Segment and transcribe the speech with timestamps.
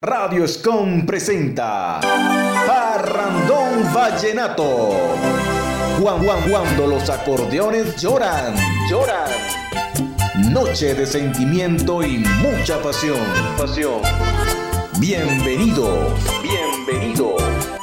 [0.00, 1.98] Radio Escom presenta
[2.68, 4.92] Parrandón Vallenato.
[6.00, 8.54] Juan Juan cuando los acordeones lloran,
[8.88, 9.28] lloran.
[10.52, 13.18] Noche de sentimiento y mucha pasión,
[13.58, 14.00] pasión.
[15.00, 17.77] Bienvenidos, bienvenidos.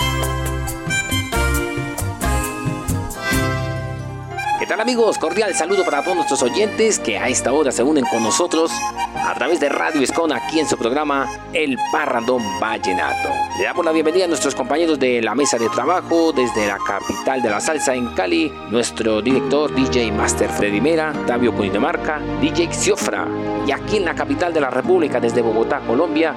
[4.65, 5.19] ¿Qué tal amigos?
[5.19, 8.71] Cordial saludo para todos nuestros oyentes que a esta hora se unen con nosotros
[9.15, 13.29] a través de Radio Escon aquí en su programa El Parrandón Vallenato.
[13.59, 17.43] Le damos la bienvenida a nuestros compañeros de la mesa de trabajo desde la capital
[17.43, 23.27] de la salsa en Cali, nuestro director DJ Master Freddy Mera, Tavio Cundinamarca, DJ Xiofra
[23.67, 26.33] y aquí en la capital de la República desde Bogotá, Colombia,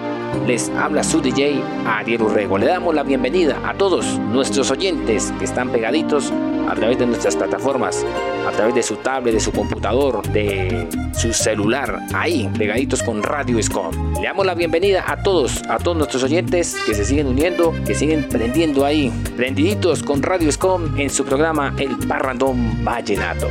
[0.46, 2.58] les habla su DJ Ariel Urrego.
[2.58, 6.30] Le damos la bienvenida a todos nuestros oyentes que están pegaditos
[6.68, 8.04] a través de nuestras plataformas,
[8.46, 13.62] a través de su tablet, de su computador, de su celular, ahí pegaditos con Radio
[13.62, 14.14] Scom.
[14.20, 17.94] Le damos la bienvenida a todos, a todos nuestros oyentes que se siguen uniendo, que
[17.94, 23.48] siguen prendiendo ahí, prendiditos con Radio Scom en su programa El Parrandón Vallenato.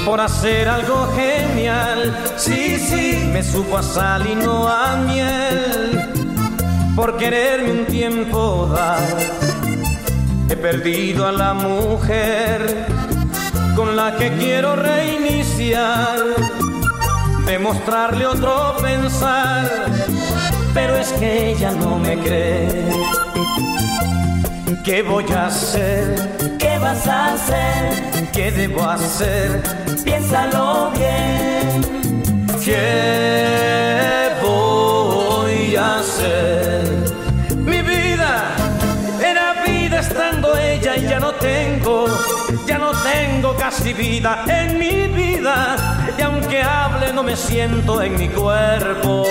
[0.05, 2.15] por hacer algo genial.
[2.37, 6.16] Sí, sí, me supo a sal y no a miel
[6.97, 9.17] por quererme un tiempo dar.
[10.49, 12.87] He perdido a la mujer
[13.77, 16.19] con la que quiero reiniciar,
[17.45, 19.69] demostrarle otro pensar,
[20.73, 22.91] pero es que ella no me cree.
[24.83, 26.57] ¿Qué voy a hacer?
[26.59, 28.31] ¿Qué vas a hacer?
[28.33, 29.63] ¿Qué debo hacer?
[30.05, 32.07] Piénsalo bien.
[32.65, 34.66] ¿Qué voy
[37.55, 38.55] Mi vida
[39.23, 42.07] era vida estando ella y ya no tengo,
[42.67, 45.77] ya no tengo casi vida en mi vida.
[46.17, 49.27] Y aunque hable no me siento en mi cuerpo.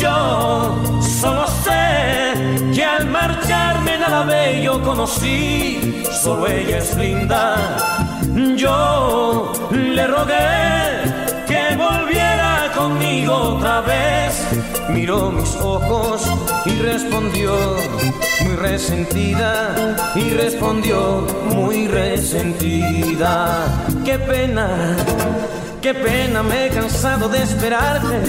[0.00, 2.34] Yo solo sé
[2.74, 7.56] que al marcharme nada bello conocí, solo ella es linda.
[8.56, 10.95] Yo le rogué
[13.28, 14.46] otra vez.
[14.90, 16.22] Miró mis ojos
[16.64, 17.52] y respondió
[18.40, 23.66] muy resentida y respondió muy resentida.
[24.04, 24.68] Qué pena,
[25.80, 28.22] qué pena, me he cansado de esperarte.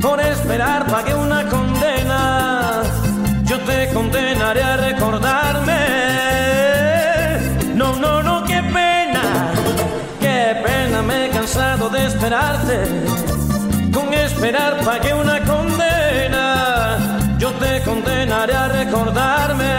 [0.00, 2.82] Por esperar pagué una condena.
[3.44, 5.78] Yo te condenaré a recordarme.
[7.74, 9.52] No, no, no, qué pena,
[10.20, 13.33] qué pena, me he cansado de esperarte.
[14.44, 16.98] Esperar pagué una condena.
[17.38, 19.72] Yo te condenaré a recordarme.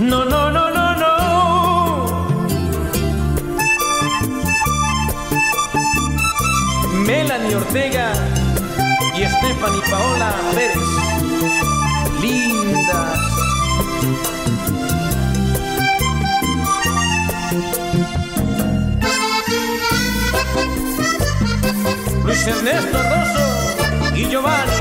[0.00, 2.28] No, no, no, no, no.
[7.06, 8.12] Melanie Ortega
[9.14, 11.05] y Stephanie Paola Pérez.
[22.48, 24.72] Ernesto Rosso y Giovanni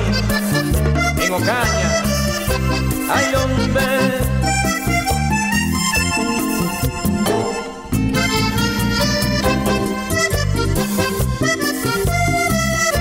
[1.18, 2.04] en Ocaña.
[3.10, 3.82] Ay, hombre.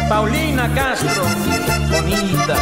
[0.08, 1.24] Paulina Castro,
[1.90, 2.56] bonita.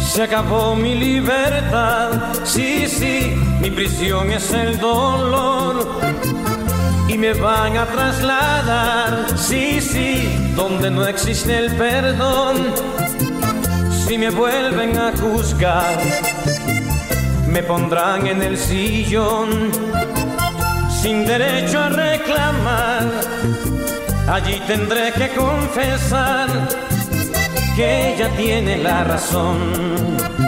[0.00, 2.10] Se acabó mi libertad,
[2.42, 6.55] sí, sí, mi prisión es el dolor
[7.16, 12.74] me van a trasladar, sí, sí, donde no existe el perdón.
[13.90, 15.98] Si me vuelven a juzgar,
[17.48, 19.70] me pondrán en el sillón
[21.00, 23.10] sin derecho a reclamar.
[24.28, 26.48] Allí tendré que confesar
[27.74, 30.45] que ella tiene la razón.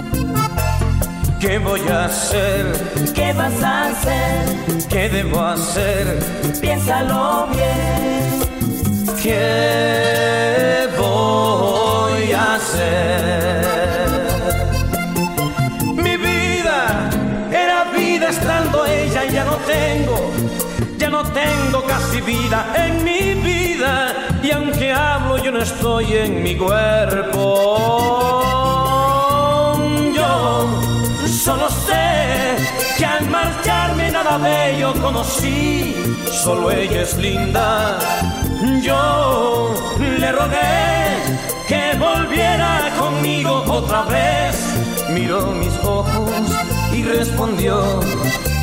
[1.40, 2.66] ¿Qué voy a hacer?
[3.14, 4.88] ¿Qué vas a hacer?
[4.88, 6.18] ¿Qué debo hacer?
[6.60, 8.40] Piénsalo bien.
[9.22, 14.08] ¿Qué voy a hacer?
[15.94, 17.08] Mi vida
[17.52, 20.32] era vida estando ella y ya no tengo,
[20.98, 24.12] ya no tengo casi vida en mi vida
[24.42, 28.47] y aunque hablo yo no estoy en mi cuerpo.
[31.48, 32.56] Solo sé
[32.98, 35.96] que al marcharme nada bello conocí,
[36.44, 37.98] solo ella es linda.
[38.82, 39.72] Yo
[40.20, 41.06] le rogué
[41.66, 44.54] que volviera conmigo otra vez.
[45.08, 46.30] Miró mis ojos
[46.92, 48.00] y respondió,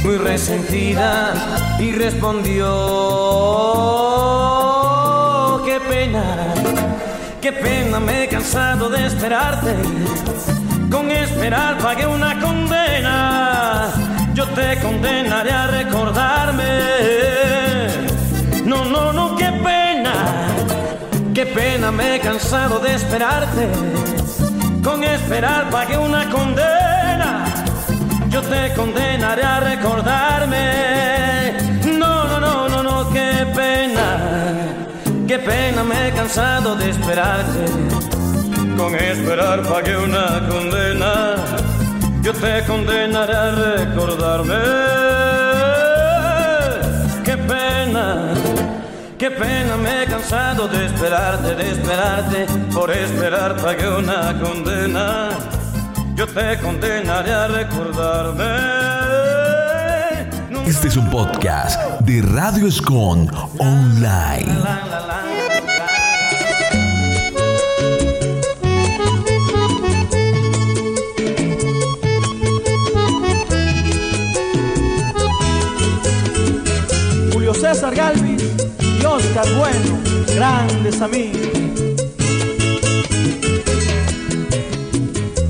[0.04, 1.34] muy resentida,
[1.80, 2.68] y respondió,
[5.66, 6.24] qué pena,
[7.42, 9.74] qué pena, me he cansado de esperarte.
[10.92, 12.75] Con esperar pagué una condena,
[14.36, 16.64] yo te condenaré a recordarme.
[18.66, 20.14] No, no, no, qué pena,
[21.34, 23.70] qué pena, me he cansado de esperarte.
[24.84, 27.46] Con esperar pagué una condena,
[28.30, 31.54] yo te condenaré a recordarme.
[31.98, 34.08] No, no, no, no, no, qué pena,
[35.28, 37.66] qué pena, me he cansado de esperarte.
[38.78, 41.36] Con esperar pagué una condena,
[42.26, 44.56] yo te condenaré a recordarme.
[47.24, 48.34] Qué pena,
[49.20, 52.48] qué pena, me he cansado de esperarte, de esperarte.
[52.74, 55.30] Por esperar pagué una condena,
[56.16, 58.46] yo te condenaré a recordarme.
[60.66, 63.30] Este es un podcast de Radio Escon
[63.60, 64.95] Online.
[78.06, 78.44] Galvis
[78.80, 80.00] y Bueno,
[80.36, 81.42] grandes amigos.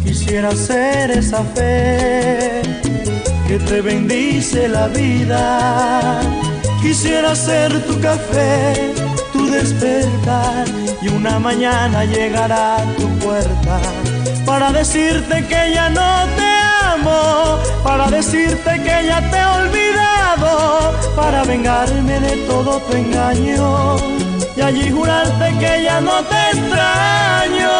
[0.04, 2.62] Quisiera ser esa fe
[3.48, 6.22] que te bendice la vida.
[6.82, 8.94] Quisiera ser tu café,
[9.34, 10.66] tu despertar
[11.02, 13.80] y una mañana llegar a tu puerta
[14.46, 16.52] para decirte que ya no te
[16.94, 19.46] amo, para decirte que ya te he
[21.16, 23.98] para vengarme de todo tu engaño.
[24.56, 27.72] Y allí jurarte que ya no te extraño.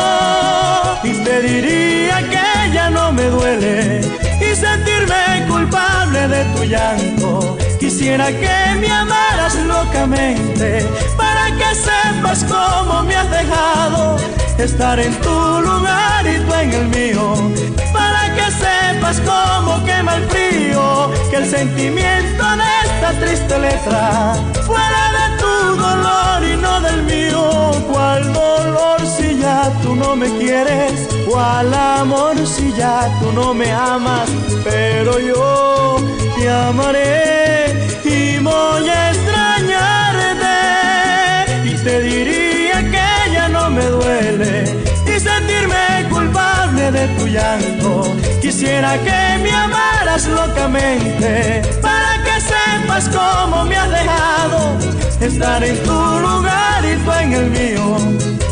[1.04, 4.02] Y te diría que ya no me duele.
[4.40, 7.58] Y sentirme culpable de tu llanto.
[7.80, 10.88] Quisiera que me amaras locamente
[11.52, 14.18] que sepas cómo me has dejado
[14.58, 17.52] estar en tu lugar y tú en el mío.
[17.94, 24.34] Para que sepas cómo quema el frío, que el sentimiento de esta triste letra
[24.66, 27.72] fuera de tu dolor y no del mío.
[27.92, 31.08] ¿Cuál dolor si ya tú no me quieres?
[31.30, 34.30] ¿Cuál amor si ya tú no me amas?
[34.64, 35.98] Pero yo
[36.36, 38.90] te amaré y voy
[47.28, 48.04] llanto.
[48.42, 54.78] Quisiera que me amaras locamente para que sepas cómo me has dejado
[55.20, 57.98] estar en tu lugar y tú en el mío.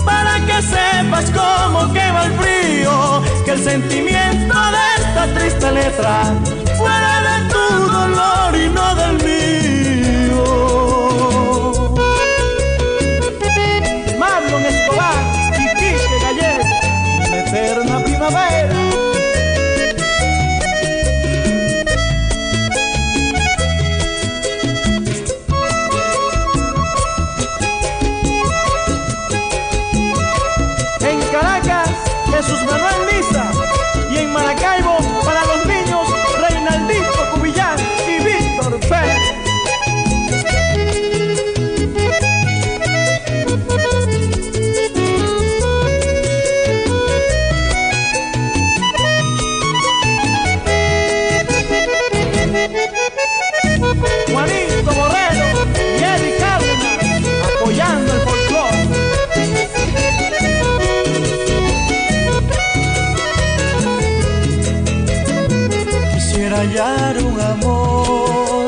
[0.06, 6.24] Para que sepas cómo quema el frío, que el sentimiento de esta triste letra
[6.78, 7.43] fuera de
[32.54, 33.52] Jesús Manuel Misa.
[34.12, 34.93] Y en Maracaibo,
[66.74, 68.68] hallar un amor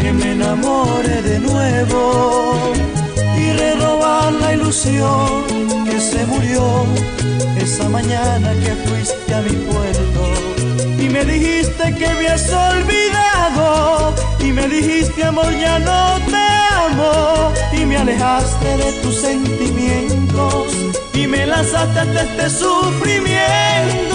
[0.00, 2.72] que me enamore de nuevo
[3.36, 5.44] y renovar la ilusión
[5.84, 6.86] que se murió
[7.58, 10.22] esa mañana que fuiste a mi puerto.
[10.98, 16.46] Y me dijiste que habías olvidado y me dijiste amor ya no te
[16.86, 20.72] amo y me alejaste de tus sentimientos
[21.12, 24.09] y me lanzaste a este sufrimiento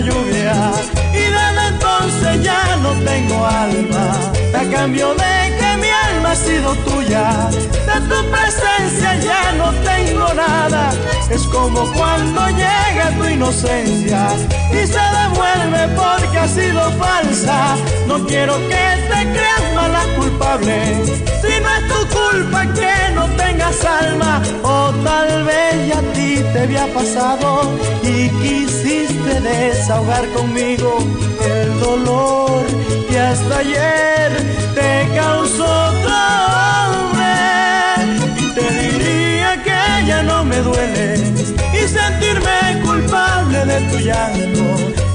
[0.00, 4.32] y desde entonces ya no tengo alma.
[4.54, 7.50] A cambio de que mi alma ha sido tuya.
[7.50, 10.90] De tu presencia ya no tengo nada.
[11.30, 14.28] Es como cuando llega tu inocencia
[14.70, 17.76] y se devuelve porque ha sido falsa.
[18.06, 21.04] No quiero que te creas mala culpable.
[21.42, 26.42] Si no es tu culpa que no tengas alma o tal vez ya a ti
[26.52, 27.70] te había pasado
[28.02, 30.98] y quisiste desahogar conmigo
[31.44, 32.62] el dolor
[33.08, 34.32] que hasta ayer
[34.74, 36.16] te causó otro
[36.90, 37.34] hombre.
[38.38, 41.14] Y te diría que ya no me duele
[41.72, 44.64] y sentirme culpable de tu llanto.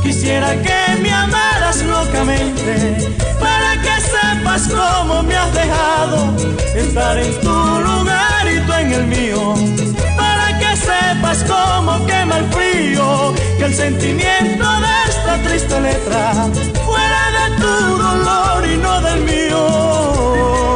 [0.03, 6.35] Quisiera que me amaras locamente para que sepas cómo me has dejado
[6.75, 9.55] estar en tu lugar y tú en el mío
[10.85, 16.33] sepas cómo quema el frío, que el sentimiento de esta triste letra
[16.85, 20.74] fuera de tu dolor y no del mío.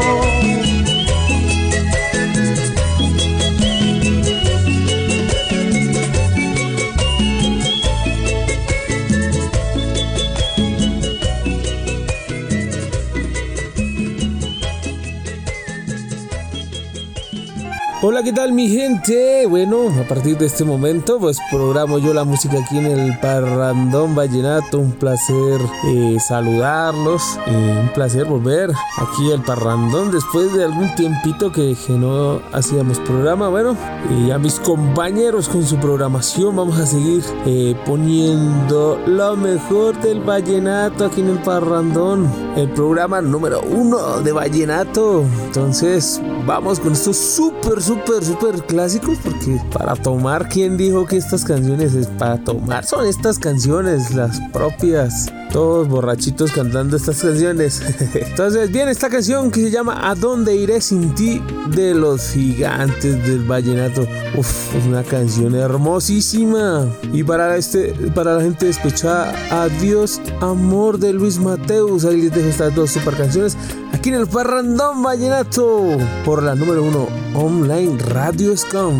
[18.02, 19.46] Hola, ¿qué tal mi gente?
[19.46, 24.16] Bueno, a partir de este momento pues programo yo la música aquí en el Parrandón
[24.16, 24.80] Vallenato.
[24.80, 31.52] Un placer eh, saludarlos, eh, un placer volver aquí al Parrandón después de algún tiempito
[31.52, 33.50] que, no hacíamos programa.
[33.50, 33.76] Bueno,
[34.10, 40.22] y a mis compañeros con su programación vamos a seguir eh, poniendo lo mejor del
[40.22, 42.32] Vallenato aquí en el Parrandón.
[42.56, 45.26] El programa número uno de Vallenato.
[45.48, 51.44] Entonces, vamos con estos súper súper, súper clásicos porque para tomar, ¿quién dijo que estas
[51.44, 52.86] canciones es para tomar?
[52.86, 55.26] Son estas canciones, las propias.
[55.52, 57.82] Todos borrachitos cantando estas canciones.
[58.14, 61.42] Entonces, bien, esta canción que se llama ¿A dónde iré sin ti?
[61.70, 64.08] de los gigantes del vallenato.
[64.36, 66.88] Uf, es una canción hermosísima.
[67.14, 72.06] Y para este, para la gente despechada, Adiós, amor de Luis Mateus.
[72.06, 73.58] Ahí les dejo estas dos super canciones
[73.94, 78.94] aquí en el Parrandón Vallenato por la número uno online Radio Scam.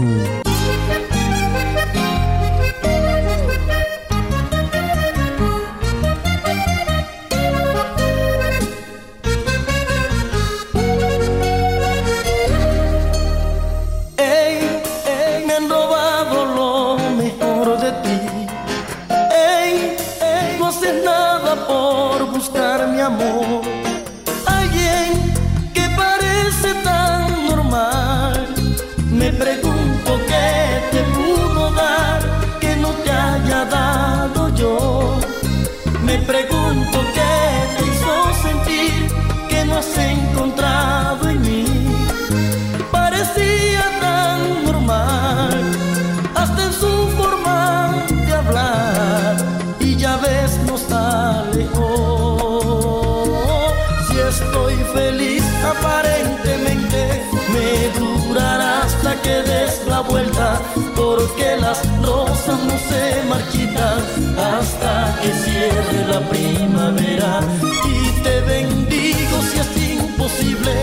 [64.38, 67.40] Hasta que cierre la primavera.
[67.86, 70.74] Y te bendigo si es imposible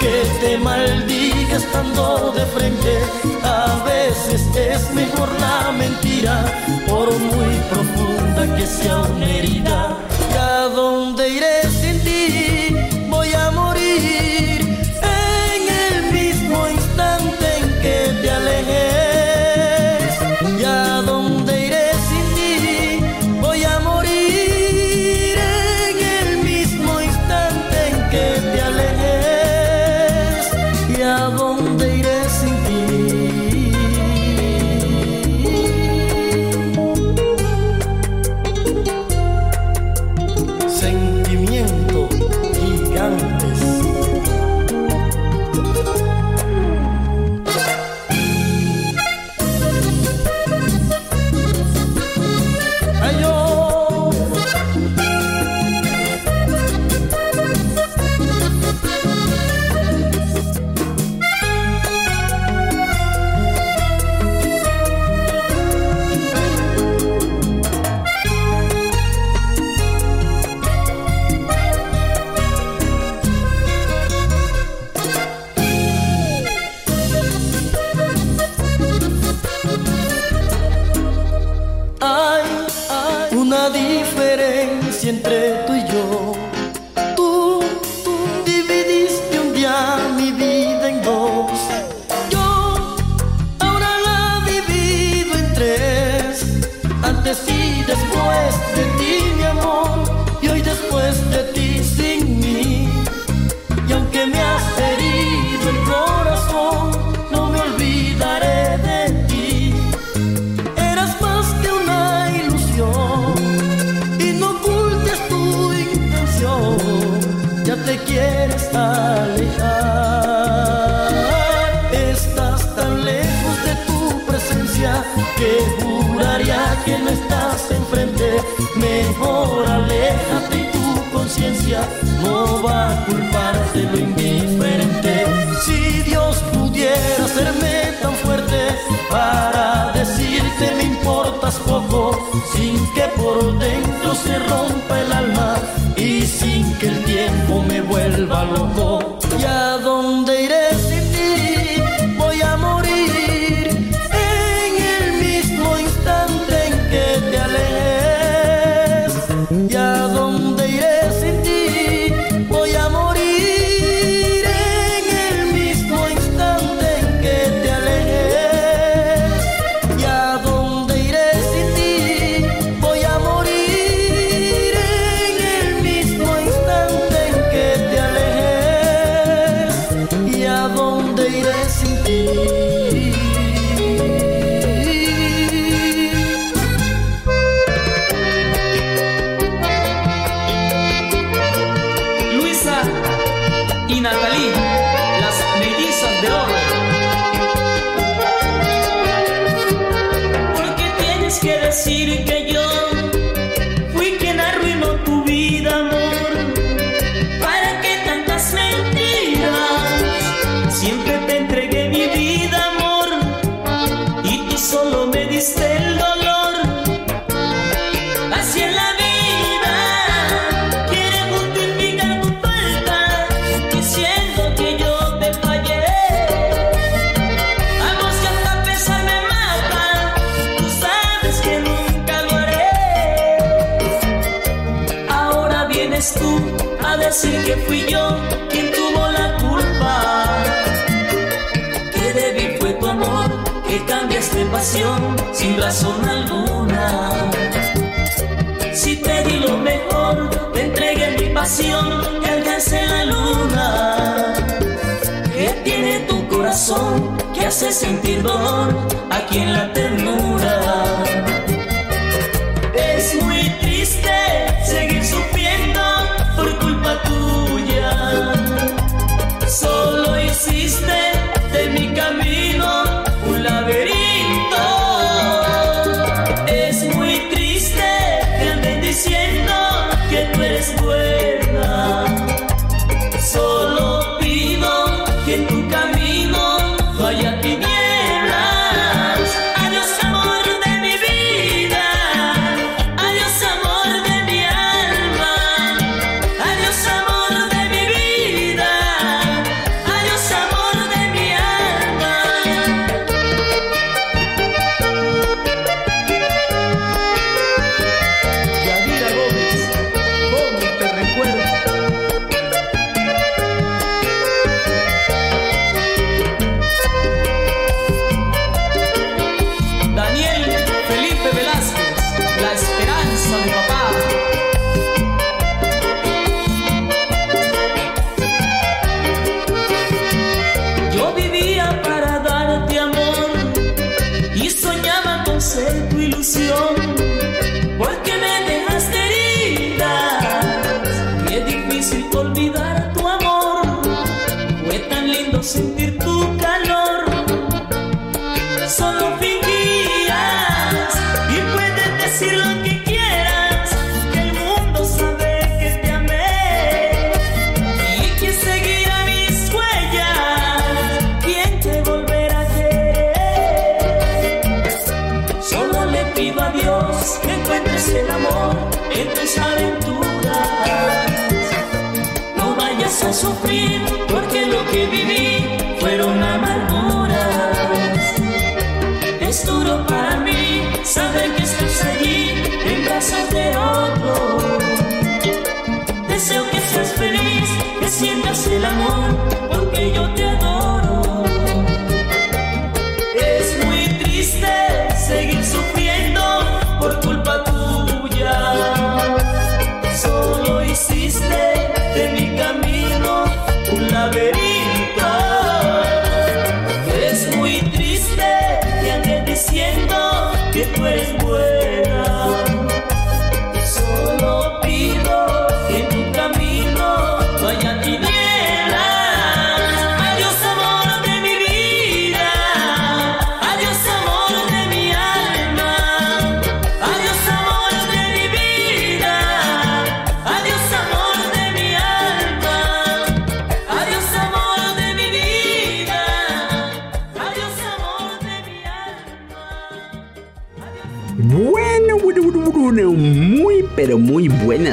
[0.00, 2.98] que te maldiga estando de frente.
[3.42, 6.44] A veces es mejor la mentira,
[6.88, 9.96] por muy profunda que sea una herida.
[10.32, 11.63] ¿Y a dónde iré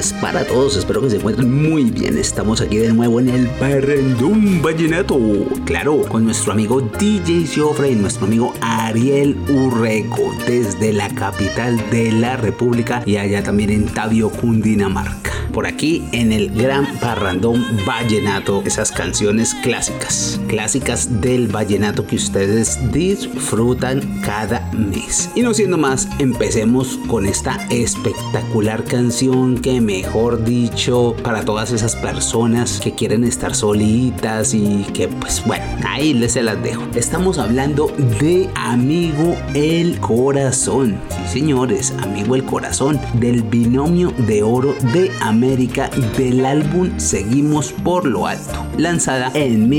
[0.10, 0.76] para todos.
[0.78, 2.18] Espero que se encuentren muy bien.
[2.18, 5.20] Estamos aquí de nuevo en el Parrandón Vallenato.
[5.66, 12.12] Claro, con nuestro amigo DJ Siofre y nuestro amigo Ariel Urrego desde la capital de
[12.12, 15.32] la República y allá también en Tabio, Cundinamarca.
[15.54, 22.78] Por aquí en el Gran Parrandón Vallenato, esas canciones clásicas, clásicas del vallenato que ustedes
[22.92, 25.30] disfrutan cada mes.
[25.34, 31.96] Y no siendo más, empecemos con esta espectacular canción que mejor dicho para todas esas
[31.96, 36.84] personas que quieren estar solitas y que pues bueno, ahí les se las dejo.
[36.96, 37.88] Estamos hablando
[38.20, 41.00] de Amigo el Corazón.
[41.32, 48.06] Sí señores, Amigo el Corazón del binomio de oro de América del álbum Seguimos por
[48.06, 49.70] lo alto, lanzada en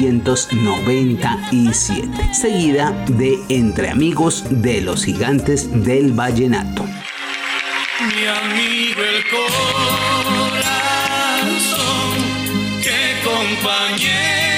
[0.00, 6.84] 1997, seguida de Entre Amigos de los Gigantes del Vallenato.
[6.84, 9.52] Mi amigo el corazón,
[12.82, 14.51] que compañero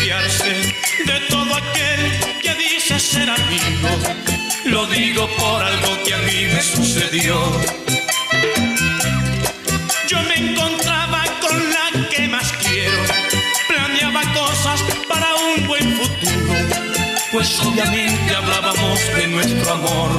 [0.00, 3.88] de todo aquel que dice ser amigo.
[4.64, 7.38] Lo digo por algo que a mí me sucedió.
[10.08, 13.02] Yo me encontraba con la que más quiero.
[13.68, 16.54] Planeaba cosas para un buen futuro.
[17.30, 20.10] Pues obviamente hablábamos de nuestro amor.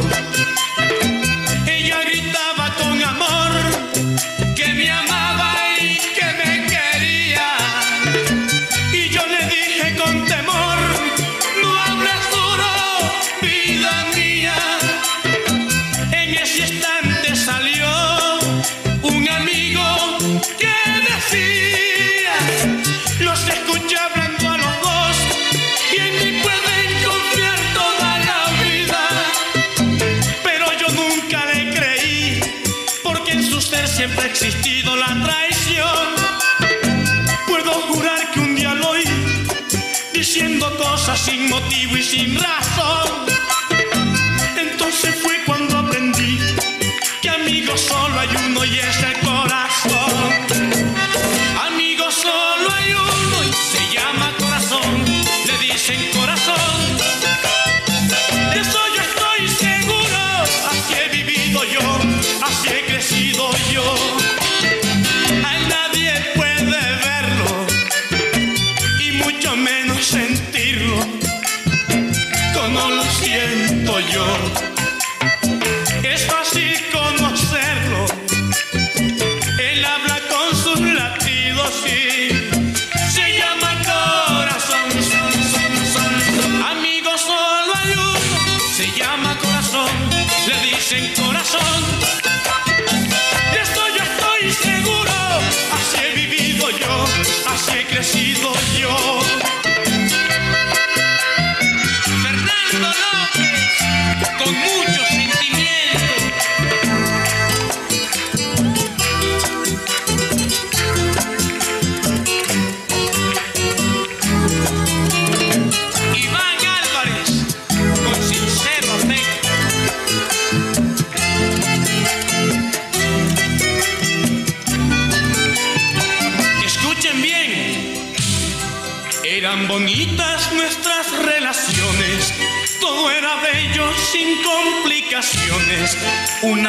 [41.21, 42.70] Sin motivo y sin razón.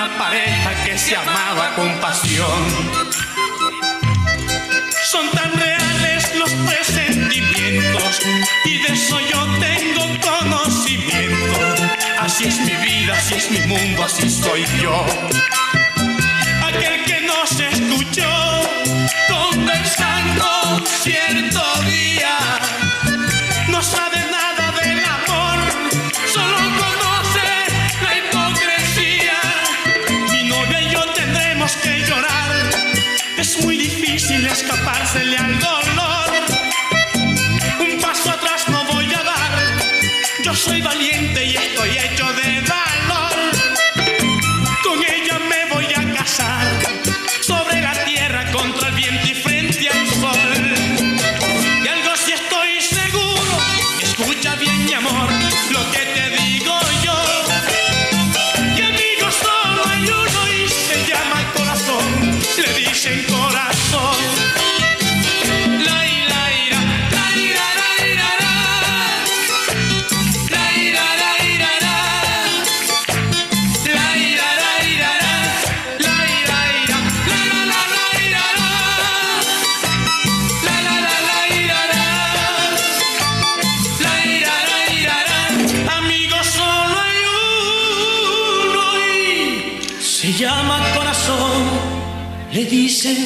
[0.04, 2.62] Una pareja que se amaba con pasión.
[5.04, 8.20] Son tan reales los presentimientos
[8.64, 11.58] y de eso yo tengo conocimiento.
[12.18, 15.04] Así es mi vida, así es mi mundo, así soy yo.
[16.66, 18.30] Aquel que no se escuchó
[19.28, 21.71] conversando cierto
[92.52, 93.16] Le dicen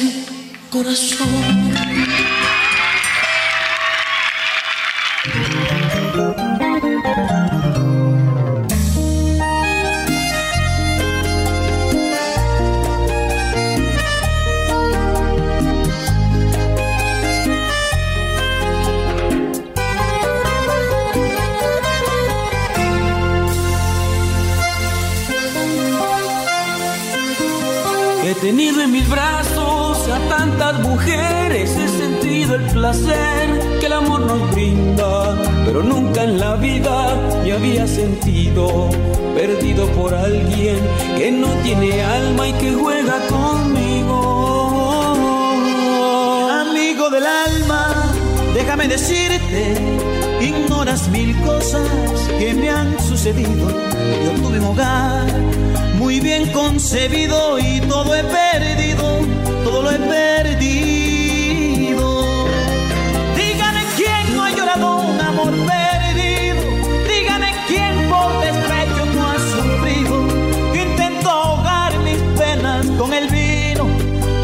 [0.69, 2.46] corazón.
[39.97, 40.77] Por alguien
[41.17, 44.17] que no tiene alma y que juega conmigo.
[46.51, 47.83] Amigo del alma,
[48.53, 49.75] déjame decirte,
[50.39, 51.89] ignoras mil cosas
[52.39, 53.67] que me han sucedido.
[54.23, 55.25] Yo tuve un hogar
[55.97, 59.19] muy bien concebido y todo he perdido,
[59.63, 60.96] todo lo he perdido.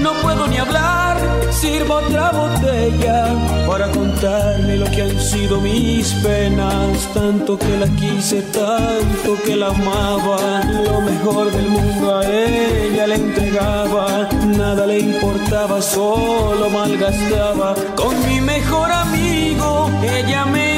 [0.00, 1.16] No puedo ni hablar,
[1.52, 3.36] sirvo otra botella
[3.68, 7.08] para contarle lo que han sido mis penas.
[7.14, 10.64] Tanto que la quise, tanto que la amaba.
[10.64, 14.28] Lo mejor del mundo a ella le entregaba.
[14.44, 17.76] Nada le importaba, solo malgastaba.
[17.94, 20.75] Con mi mejor amigo, ella me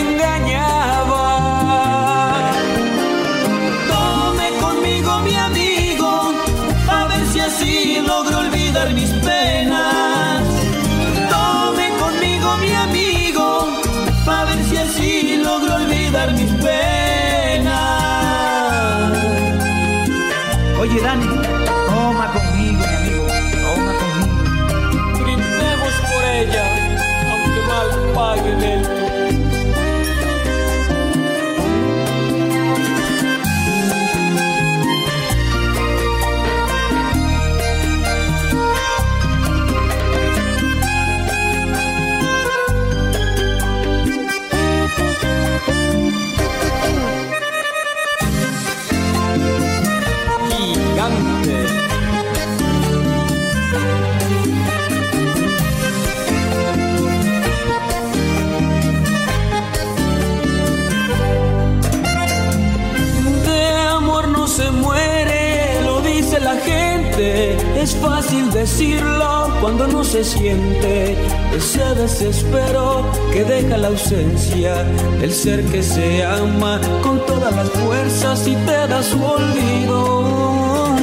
[68.29, 71.17] fácil decirlo cuando no se siente
[71.57, 74.85] ese desespero que deja la ausencia
[75.19, 80.95] del ser que se ama con todas las fuerzas y te da su olvido.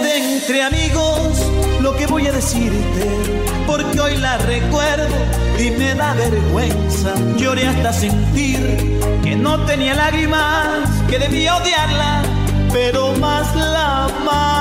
[0.00, 1.38] Me entre amigos
[1.80, 3.06] lo que voy a decirte,
[3.64, 5.14] porque hoy la recuerdo
[5.56, 7.14] y me da vergüenza.
[7.36, 8.58] Lloré hasta sentir
[9.22, 12.22] que no tenía lágrimas, que debía odiarla,
[12.72, 14.59] pero más la amaba.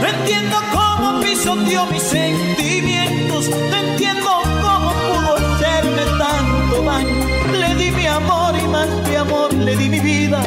[0.00, 4.30] No entiendo cómo pisoteó mis sentimientos, no entiendo
[4.62, 7.14] cómo pudo hacerme tanto daño.
[7.60, 10.40] Le di mi amor y más que amor le di mi vida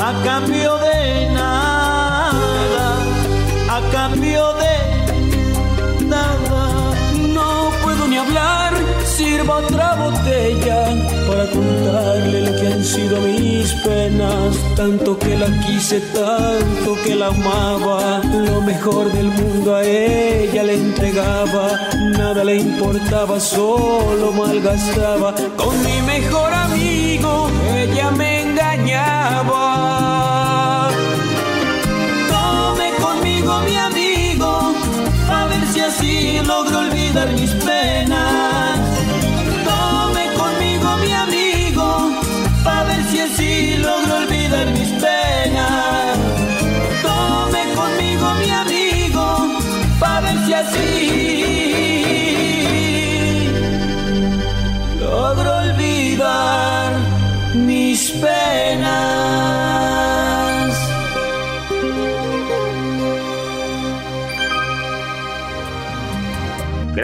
[0.00, 2.86] a cambio de nada,
[3.70, 4.93] a cambio de
[9.24, 10.80] sirva otra botella
[11.28, 14.56] para contarle lo que han sido mis penas.
[14.76, 18.20] Tanto que la quise, tanto que la amaba.
[18.50, 21.64] Lo mejor del mundo a ella le entregaba.
[22.18, 25.34] Nada le importaba, solo malgastaba.
[25.56, 27.48] Con mi mejor amigo,
[27.82, 29.62] ella me engañaba.
[32.34, 34.50] Tome conmigo, mi amigo,
[35.38, 38.33] a ver si así logro olvidar mis penas.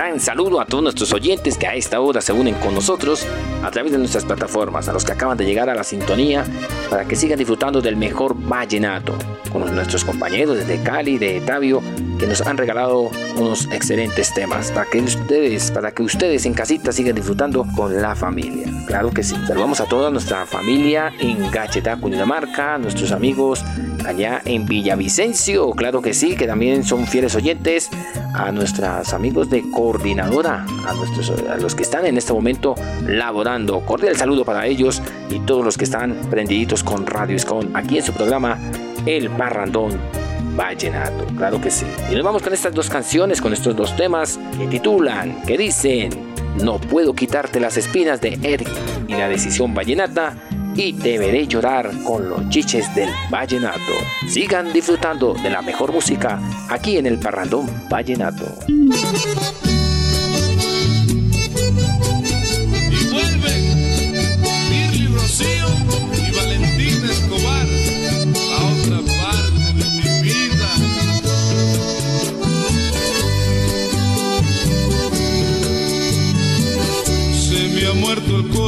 [0.00, 3.24] Mirá Gran saludo a todos nuestros oyentes que a esta hora se unen con nosotros
[3.62, 6.44] a través de nuestras plataformas, a los que acaban de llegar a la sintonía
[6.90, 9.14] para que sigan disfrutando del mejor vallenato,
[9.52, 11.80] con nuestros compañeros desde Cali, de Tabio,
[12.18, 16.90] que nos han regalado unos excelentes temas para que ustedes, para que ustedes en casita
[16.90, 18.66] sigan disfrutando con la familia.
[18.88, 19.36] Claro que sí.
[19.46, 23.64] Saludamos a toda nuestra familia en Gachetá, Cundinamarca, nuestros amigos
[24.04, 27.90] allá en Villavicencio, claro que sí, que también son fieles oyentes,
[28.34, 29.62] a nuestros amigos de
[30.00, 32.74] coordinadora, a, nuestros, a los que están en este momento
[33.06, 33.80] laborando.
[33.80, 38.04] Cordial saludo para ellos y todos los que están prendiditos con Radio Escon, aquí en
[38.04, 38.58] su programa
[39.04, 40.00] El Parrandón
[40.56, 41.84] Vallenato, claro que sí.
[42.10, 46.10] Y nos vamos con estas dos canciones, con estos dos temas que titulan, que dicen,
[46.62, 48.70] No puedo quitarte las espinas de Eric
[49.06, 50.34] y la decisión vallenata
[50.76, 53.92] y te veré llorar con los chiches del vallenato.
[54.26, 58.46] Sigan disfrutando de la mejor música aquí en el Parrandón Vallenato.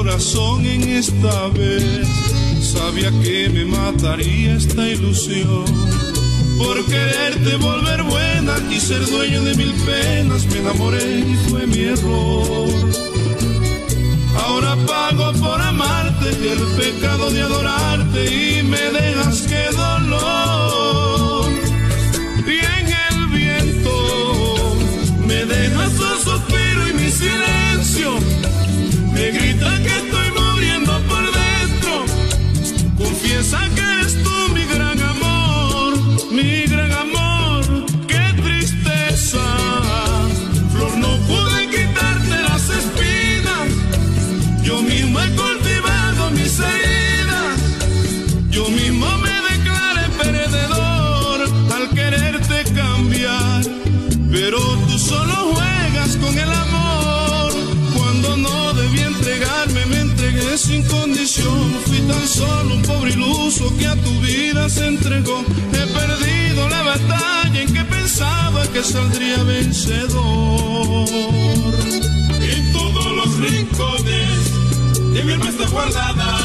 [0.03, 2.09] Corazón en esta vez.
[2.61, 5.65] Sabía que me mataría esta ilusión.
[6.59, 11.83] Por quererte volver buena y ser dueño de mil penas, me enamoré y fue mi
[11.95, 12.69] error.
[14.45, 21.47] Ahora pago por amarte el pecado de adorarte y me dejas que dolor.
[22.45, 23.95] Y en el viento
[25.29, 28.43] me dejas un suspiro y mi silencio
[33.43, 35.95] Confiesa que eres tú mi gran amor,
[36.31, 37.65] mi gran amor.
[38.07, 39.43] Qué tristeza,
[40.71, 43.69] flor, no pude quitarte las espinas.
[44.63, 47.59] Yo mismo he cultivado mis heridas.
[48.51, 51.41] Yo mismo me declaré perdedor
[51.75, 53.65] al quererte cambiar.
[54.31, 57.53] Pero tú solo juegas con el amor.
[57.97, 61.75] Cuando no debí entregarme, me entregué sin condición.
[61.87, 62.72] Fui tan solo
[63.53, 65.45] iluso que a tu vida se entregó.
[65.73, 71.09] He perdido la batalla en que pensaba que saldría vencedor.
[72.41, 76.39] En todos los rincones de mi alma está guardada.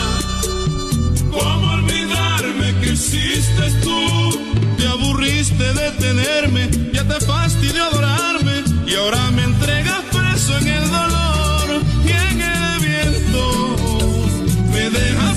[1.32, 4.40] ¿Cómo olvidarme que existes tú?
[4.78, 10.92] Te aburriste de tenerme, ya te fastidió adorarme y ahora me entregas preso en el
[10.92, 13.76] dolor y en el viento.
[14.72, 15.37] Me dejas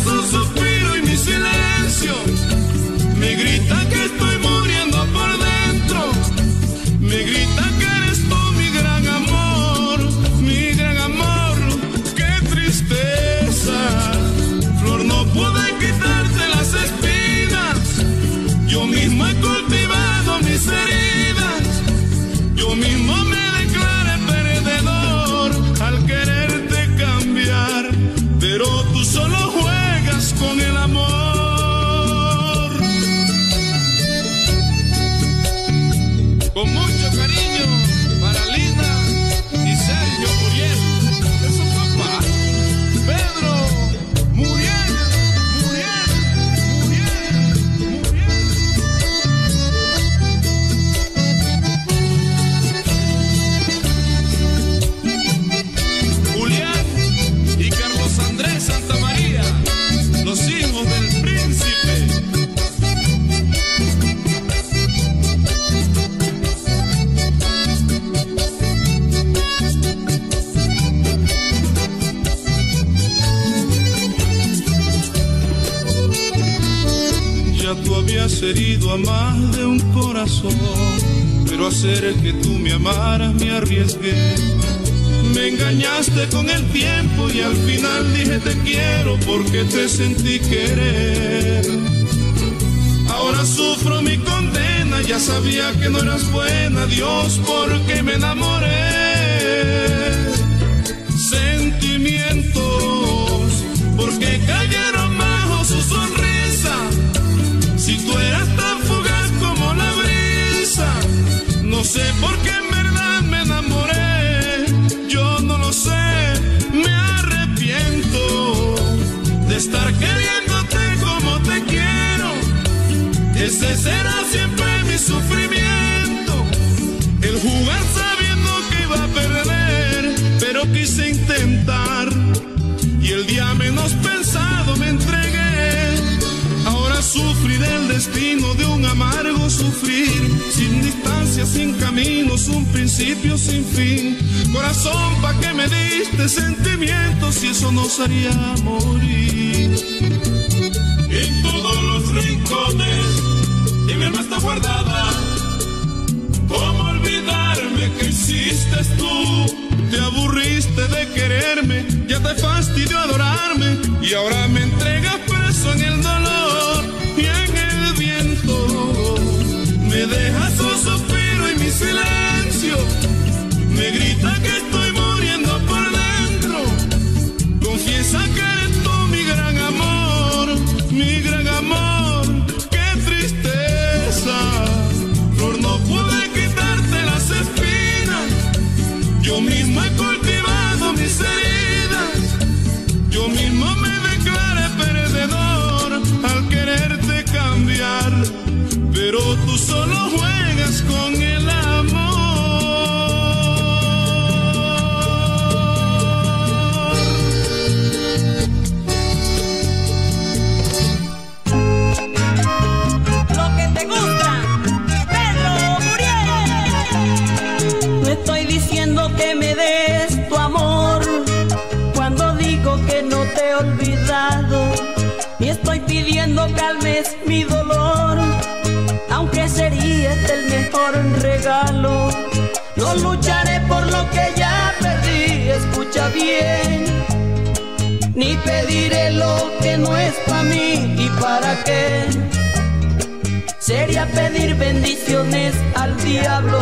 [244.72, 246.60] bendiciones al diablo.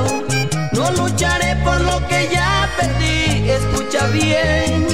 [0.73, 4.87] No lucharé por lo que ya perdí, escucha bien.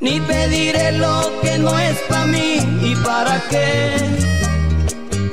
[0.00, 2.50] Ni pediré lo que no es para mí
[2.82, 3.96] y para qué.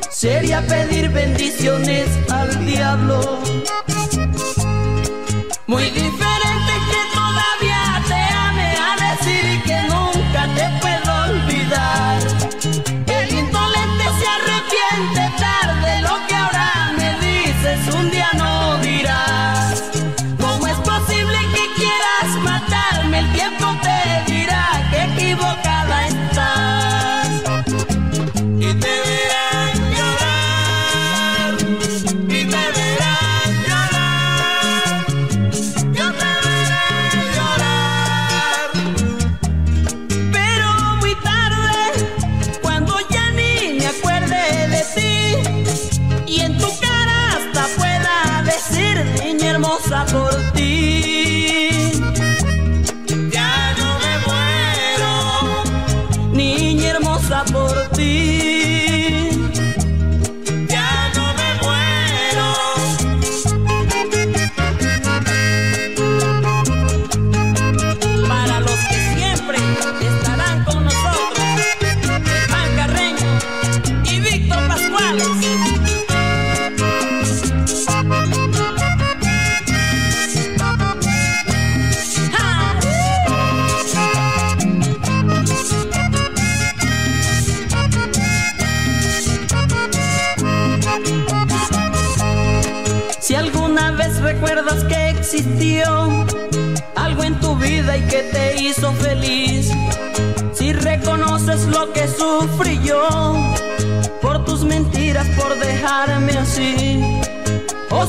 [0.09, 3.19] Sería pedir bendiciones al diablo.
[5.67, 6.04] Muy bien.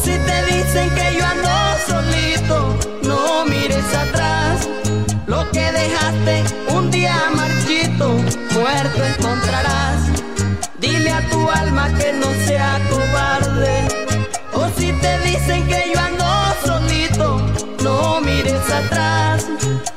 [0.06, 1.50] Si te dicen que yo ando
[1.88, 4.68] solito, no mires atrás.
[5.26, 8.10] Lo que dejaste un día marchito,
[8.54, 9.98] muerto encontrarás.
[10.78, 13.88] Dile a tu alma que no sea cobarde.
[14.52, 16.24] O si te dicen que yo ando
[16.64, 17.40] solito,
[17.82, 19.44] no mires atrás.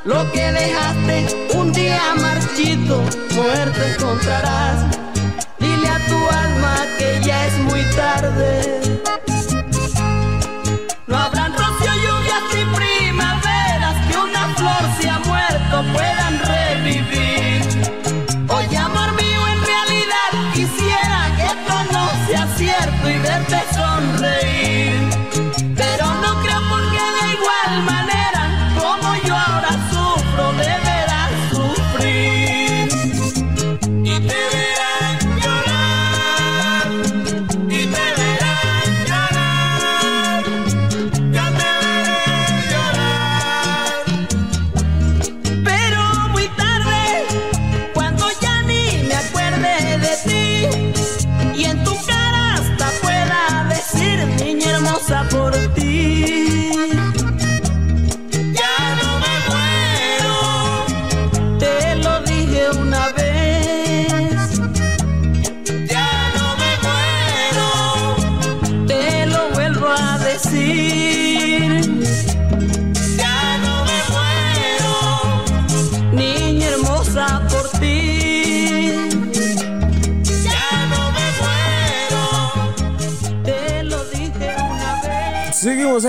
[0.04, 2.96] Lo que dejaste un día marchito,
[3.36, 4.09] muerto encontrarás.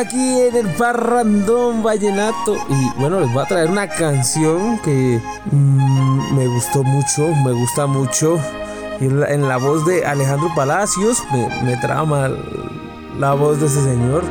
[0.02, 5.22] Aquí en el Parrandón Vallenato y bueno, les voy a traer una canción que
[5.52, 8.40] mm, me gustó mucho, me gusta mucho.
[9.00, 12.30] Y en la, voz de Alejandro Palacios me, me trama
[13.20, 14.24] la voz de ese señor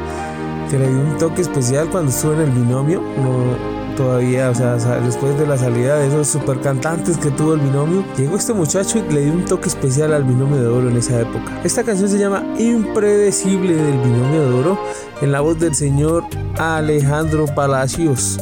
[0.70, 3.00] que le dio un toque especial cuando estuvo en el binomio.
[3.00, 7.60] No, todavía, o sea, después de la salida de esos super cantantes que tuvo el
[7.60, 10.96] binomio, llegó este muchacho y le dio un toque especial al binomio de oro en
[10.96, 11.60] esa época.
[11.64, 14.78] Esta canción se llama Impredecible del binomio de oro
[15.20, 16.24] en la voz del señor
[16.56, 18.40] Alejandro Palacios,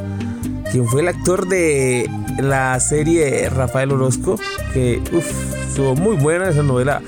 [0.71, 4.39] quien fue el actor de la serie Rafael Orozco,
[4.73, 5.29] que uf,
[5.67, 7.03] estuvo muy buena esa novela.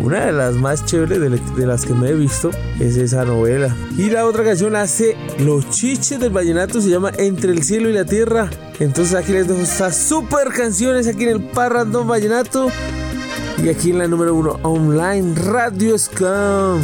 [0.00, 3.74] Una de las más chéveres de, las que me he visto es esa novela.
[3.96, 7.92] Y la otra canción hace Los Chiches del Vallenato, se llama Entre el Cielo y
[7.92, 8.48] la Tierra.
[8.78, 12.68] Entonces aquí les dejo estas super canciones aquí en el Parrandón Vallenato.
[13.62, 16.80] Y aquí en la número uno online, Radio Scam.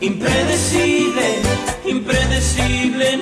[0.00, 1.40] Impredecible,
[1.86, 3.20] impredecible,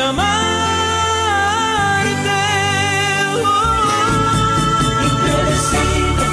[0.00, 0.40] voy a amarte.
[5.04, 6.26] Impredecible,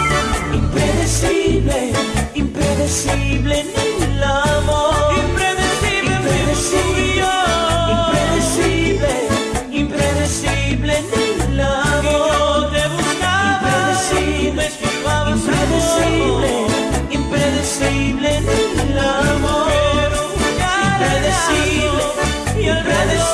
[0.53, 1.93] impredecible,
[2.36, 3.96] impredecible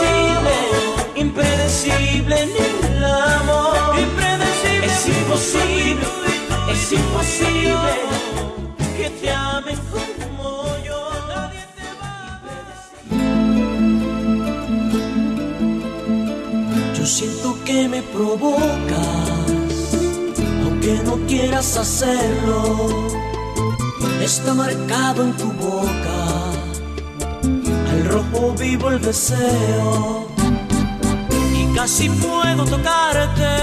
[0.01, 0.55] impredecible,
[1.15, 2.49] impredecible en
[2.95, 3.99] el amor.
[3.99, 6.07] Impredecible, es imposible,
[6.71, 7.93] es imposible
[8.97, 10.99] que te amen como yo.
[11.27, 12.11] Nadie te va
[16.91, 19.17] a Yo siento que me provocas,
[20.63, 23.09] aunque no quieras hacerlo.
[24.21, 26.02] Está marcado en tu boca,
[28.13, 30.27] rojo vivo el deseo.
[31.59, 33.53] Y casi puedo tocarte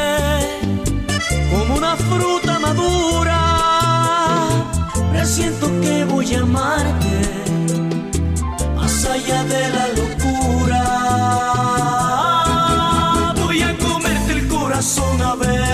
[1.53, 3.39] como una fruta madura.
[5.13, 7.17] Presiento que voy a amarte
[8.77, 10.83] más allá de la locura.
[13.43, 15.70] Voy a comerte el corazón a besos,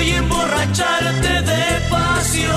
[0.00, 2.50] Voy a emborracharte de pasión.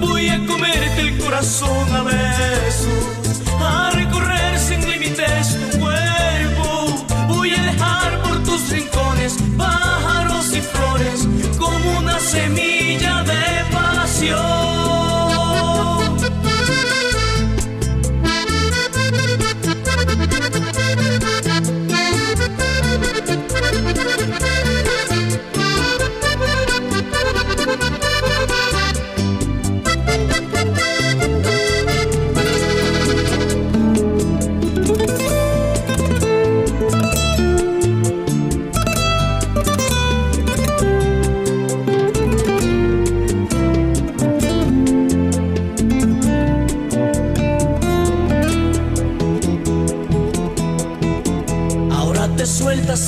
[0.00, 7.06] Voy a comerte el corazón a besos, a recorrer sin límites tu cuerpo.
[7.28, 11.26] Voy a dejar por tus rincones pájaros y flores
[11.58, 12.69] como una semilla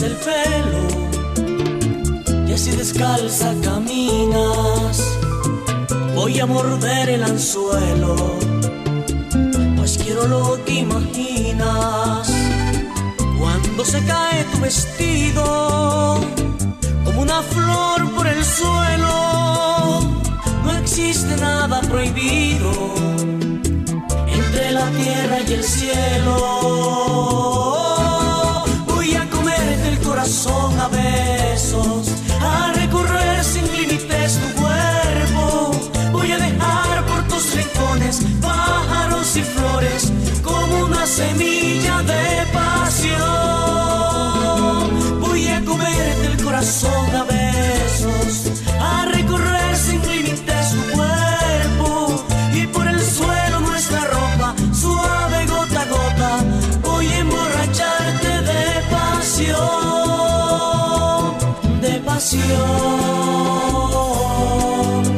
[0.03, 0.83] el pelo
[2.49, 5.01] y así descalza caminas.
[6.15, 8.17] Voy a morder el anzuelo,
[9.77, 12.31] pues quiero lo que imaginas.
[13.39, 16.21] Cuando se cae tu vestido,
[17.05, 20.01] como una flor por el suelo,
[20.65, 22.71] no existe nada prohibido
[24.27, 26.53] entre la tierra y el cielo.
[30.23, 32.07] Corazón a besos,
[32.41, 35.73] a recorrer sin límites tu cuerpo.
[36.13, 40.13] Voy a dejar por tus rincones pájaros y flores
[40.45, 43.21] como una semilla de pasión.
[45.23, 47.32] Voy a comerte el corazón a besos,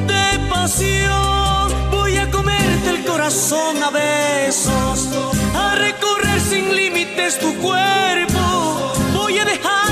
[0.07, 1.91] de pasión.
[1.91, 5.09] Voy a comerte el corazón a besos,
[5.55, 8.93] a recorrer sin límites tu cuerpo.
[9.14, 9.84] Voy a dejar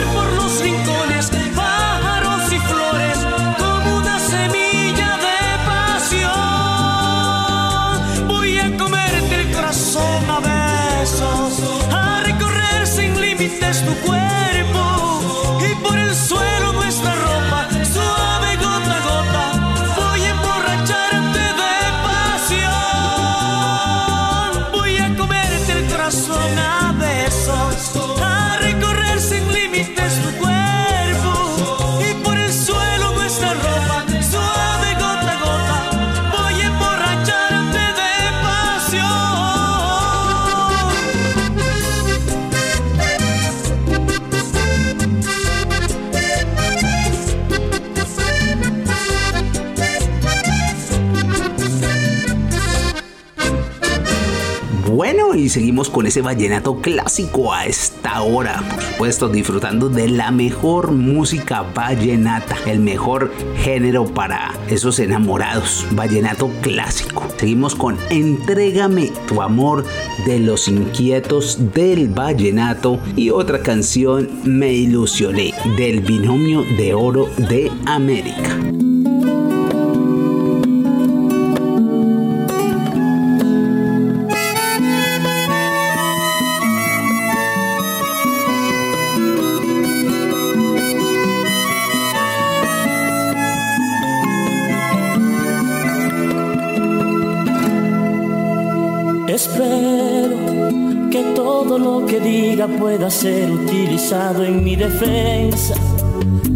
[55.53, 61.61] seguimos con ese vallenato clásico a esta hora, por supuesto, disfrutando de la mejor música
[61.75, 67.29] vallenata, el mejor género para esos enamorados, vallenato clásico.
[67.37, 69.85] Seguimos con Entrégame tu amor
[70.25, 77.71] de los inquietos del vallenato y otra canción Me ilusioné del binomio de oro de
[77.85, 78.72] América.
[103.11, 105.75] Ser utilizado en mi defensa.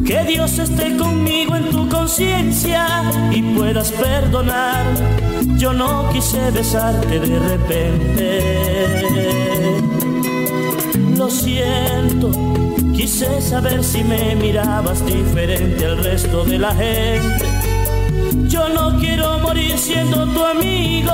[0.07, 2.87] Que Dios esté conmigo en tu conciencia
[3.33, 4.85] y puedas perdonar.
[5.57, 8.41] Yo no quise besarte de repente.
[11.17, 12.31] Lo siento,
[12.95, 17.47] quise saber si me mirabas diferente al resto de la gente.
[18.49, 21.13] Yo no quiero morir siendo tu amigo,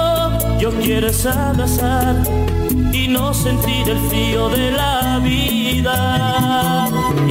[0.59, 2.17] yo quiero es abrazar
[2.93, 5.85] y no sentir el frío de la Y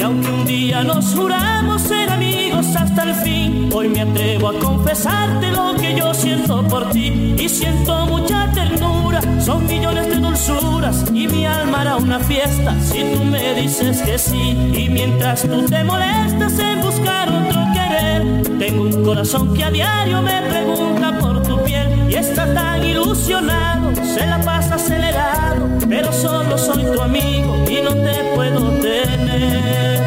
[0.04, 5.52] aunque un día nos juramos ser amigos hasta el fin, hoy me atrevo a confesarte
[5.52, 9.22] lo que yo siento por ti y siento mucha ternura.
[9.40, 14.18] Son millones de dulzuras y mi alma hará una fiesta si tú me dices que
[14.18, 14.58] sí.
[14.74, 20.22] Y mientras tú te molestas en buscar otro querer, tengo un corazón que a diario
[20.22, 26.58] me pregunta por tu piel y está tan ilusionado, se la pasa acelerado, pero solo
[26.58, 27.51] soy tu amigo
[27.82, 30.04] y no te puedo tener.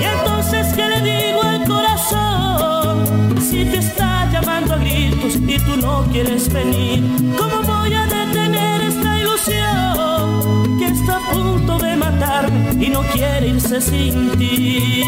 [0.00, 3.40] Y entonces, ¿qué le digo al corazón?
[3.40, 7.02] Si te está llamando a gritos y tú no quieres venir,
[7.38, 13.48] ¿cómo voy a detener esta ilusión que está a punto de matarme y no quiere
[13.48, 15.02] irse sin ti?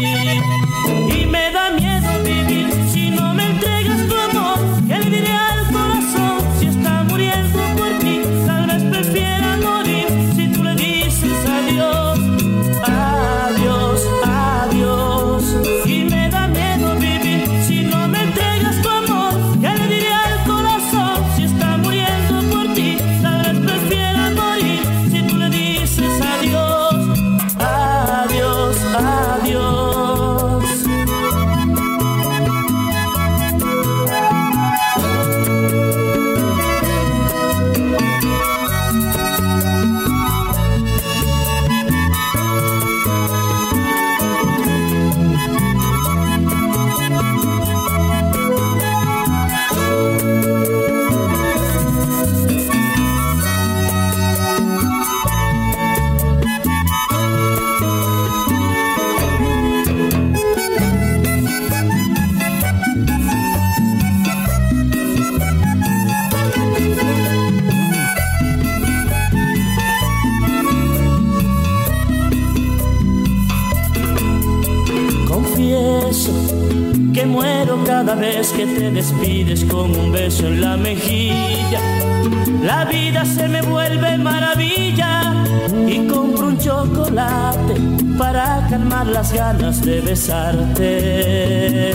[89.23, 91.93] Las ganas de besarte.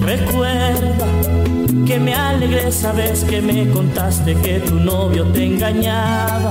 [0.00, 1.06] Recuerda
[1.86, 6.50] que me alegré esa vez que me contaste que tu novio te engañaba.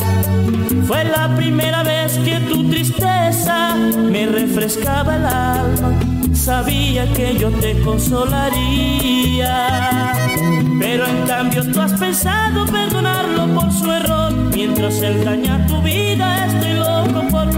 [0.88, 5.99] Fue la primera vez que tu tristeza me refrescaba el alma.
[6.34, 9.34] Sabía que yo te consolaría.
[10.80, 14.32] Pero en cambio tú has pensado perdonarlo por su error.
[14.56, 16.93] Mientras él daña tu vida, estoy loco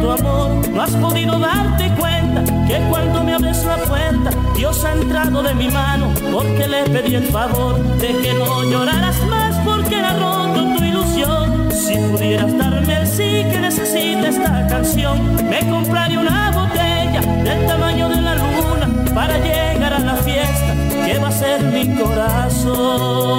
[0.05, 0.69] tu amor.
[0.69, 5.53] No has podido darte cuenta que cuando me abres la puerta, Dios ha entrado de
[5.55, 10.75] mi mano porque le pedí el favor de que no lloraras más porque era roto
[10.77, 11.71] tu ilusión.
[11.71, 18.09] Si pudieras darme el sí que necesita esta canción me compraré una botella del tamaño
[18.09, 20.73] de la luna para llegar a la fiesta
[21.05, 23.35] que va a ser mi corazón.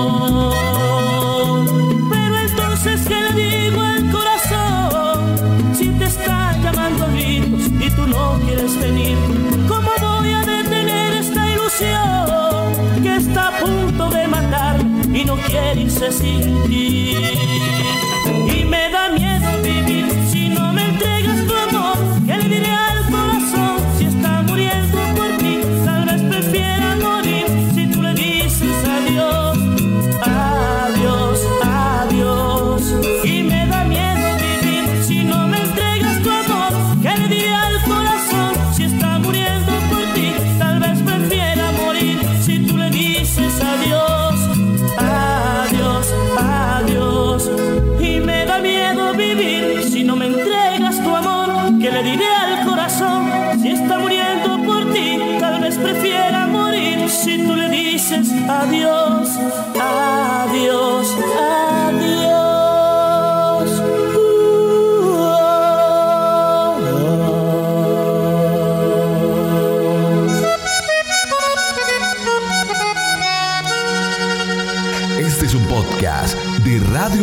[15.77, 18.06] Irse sin?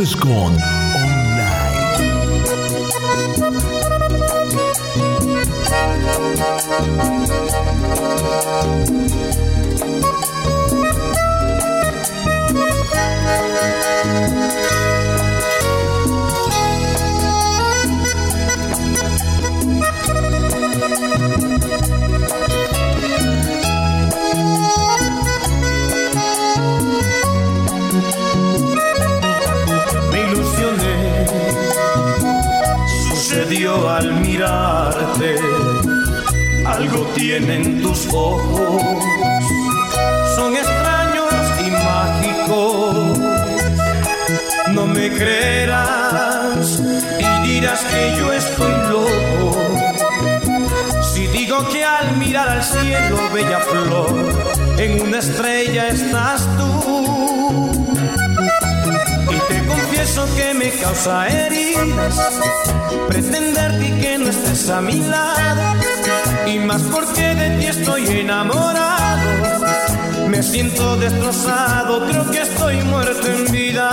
[0.03, 0.17] De
[8.53, 8.92] Radio
[34.33, 35.35] mirarte,
[36.65, 38.81] algo tienen tus ojos,
[40.35, 43.19] son extraños y mágicos.
[44.71, 46.81] No me creerás
[47.19, 49.55] y dirás que yo estoy loco.
[51.13, 54.33] Si digo que al mirar al cielo, bella flor,
[54.79, 57.72] en una estrella estás tú.
[60.03, 62.19] Confieso que me causa heridas
[63.07, 65.79] pretenderte que no estés a mi lado.
[66.45, 69.29] Y más porque de ti estoy enamorado.
[70.27, 73.91] Me siento destrozado, creo que estoy muerto en vida.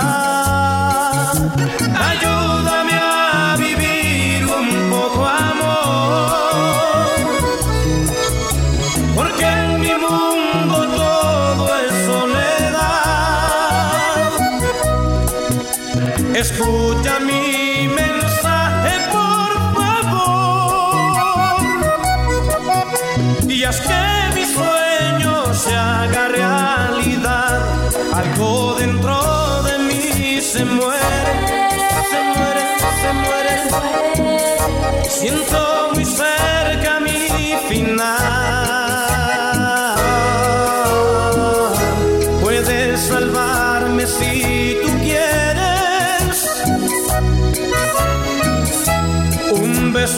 [2.09, 2.90] Ayúdame
[16.61, 17.20] Escucha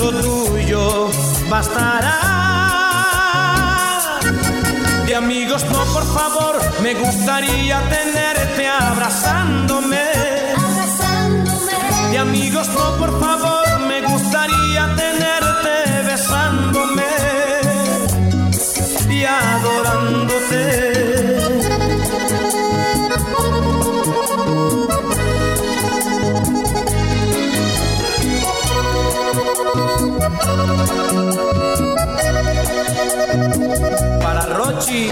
[0.03, 1.09] beso tuyo
[1.49, 2.19] bastará.
[5.05, 10.03] De amigos no, por favor, me gustaría tenerte abrazándome.
[12.11, 15.12] De amigos no, por favor, me gustaría tenerte
[34.93, 35.09] Y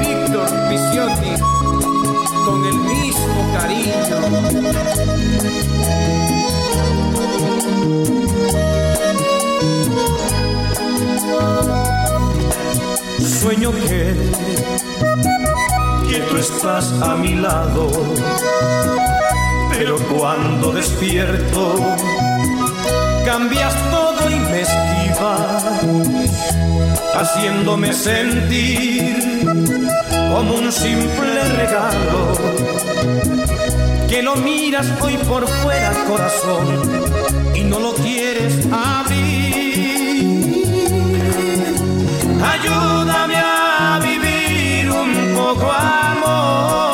[0.00, 1.32] Víctor Pisiotti,
[2.44, 3.94] con el mismo cariño.
[13.18, 14.14] Sueño que,
[16.10, 17.90] que tú estás a mi lado,
[19.70, 21.76] pero cuando despierto
[23.24, 25.64] cambias todo y me esquivas,
[27.18, 29.16] haciéndome sentir
[30.30, 32.32] como un simple regalo.
[34.08, 36.66] Que lo miras hoy por fuera, corazón,
[37.54, 39.36] y no lo quieres abrir.
[42.54, 46.85] Ayúdame a vivir un poco amor,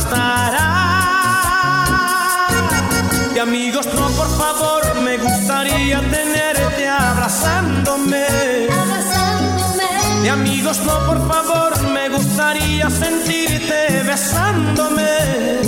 [0.00, 0.66] bastará.
[3.34, 8.26] Y amigos, no, por favor, me gustaría tenerte abrazándome.
[10.24, 15.60] Y amigos, no, por favor, me gustaría sentirte besándome.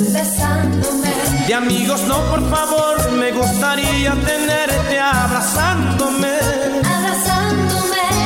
[1.48, 6.38] Y amigos, no, por favor, me gustaría tenerte abrazándome.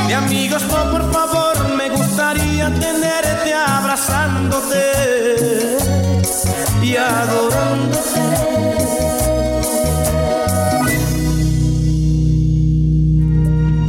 [0.09, 5.16] Y amigos, no, por favor, me gustaría tenerte abrazándote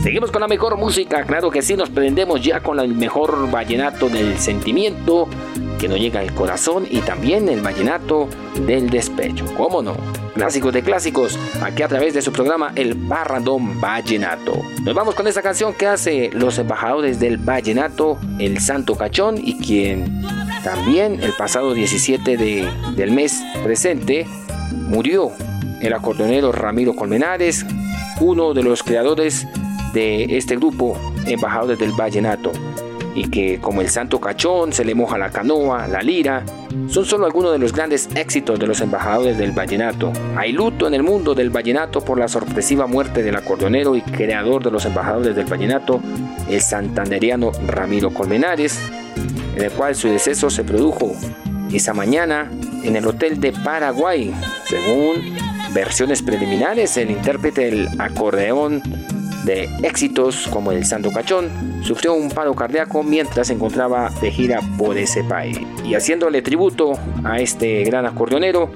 [0.01, 4.09] Seguimos con la mejor música, claro que sí, nos prendemos ya con el mejor vallenato
[4.09, 5.27] del sentimiento
[5.77, 8.27] que nos llega al corazón y también el vallenato
[8.65, 9.95] del despecho, ¿cómo no?
[10.33, 14.53] Clásicos de clásicos, aquí a través de su programa El Parrandón Vallenato.
[14.83, 19.57] Nos vamos con esta canción que hace los embajadores del vallenato, El Santo Cachón, y
[19.59, 20.21] quien
[20.63, 24.25] también el pasado 17 de, del mes presente
[24.71, 25.31] murió
[25.81, 27.65] el acordeonero Ramiro Colmenares,
[28.19, 29.47] uno de los creadores
[29.93, 32.51] de este grupo Embajadores del Vallenato
[33.17, 36.43] y que como el Santo Cachón, se le moja la canoa, la lira,
[36.87, 40.13] son solo algunos de los grandes éxitos de los embajadores del vallenato.
[40.35, 44.63] Hay luto en el mundo del vallenato por la sorpresiva muerte del acordeonero y creador
[44.63, 45.99] de los embajadores del vallenato,
[46.47, 48.79] el santanderiano Ramiro Colmenares,
[49.57, 51.15] en el cual su deceso se produjo
[51.73, 52.51] esa mañana
[52.83, 54.31] en el hotel de Paraguay.
[54.65, 55.35] Según
[55.73, 58.83] versiones preliminares, el intérprete del acordeón
[59.45, 61.49] de éxitos como el Santo Cachón,
[61.81, 65.57] sufrió un paro cardíaco mientras se encontraba de gira por ese país.
[65.83, 66.93] Y haciéndole tributo
[67.23, 68.71] a este gran acordeonero,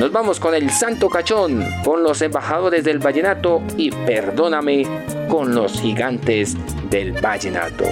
[0.00, 4.84] nos vamos con el Santo Cachón, con los embajadores del vallenato y perdóname
[5.28, 6.56] con los gigantes
[6.90, 7.84] del vallenato.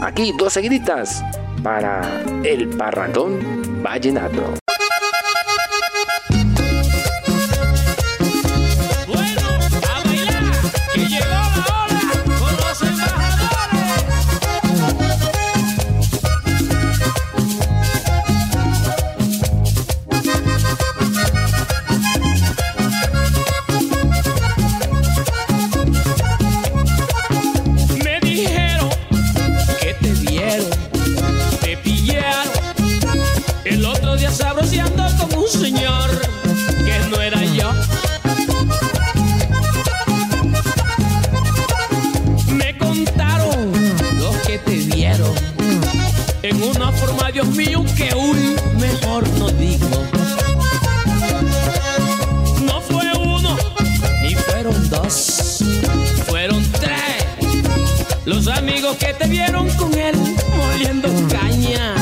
[0.00, 1.24] Aquí dos seguiditas
[1.62, 4.67] para el parrandón vallenato.
[47.40, 49.86] Dios mío, que uy, mejor no digo.
[52.62, 53.56] No fue uno,
[54.24, 55.62] ni fueron dos,
[56.26, 57.22] fueron tres.
[58.24, 60.16] Los amigos que te vieron con él
[60.56, 61.94] moliendo caña.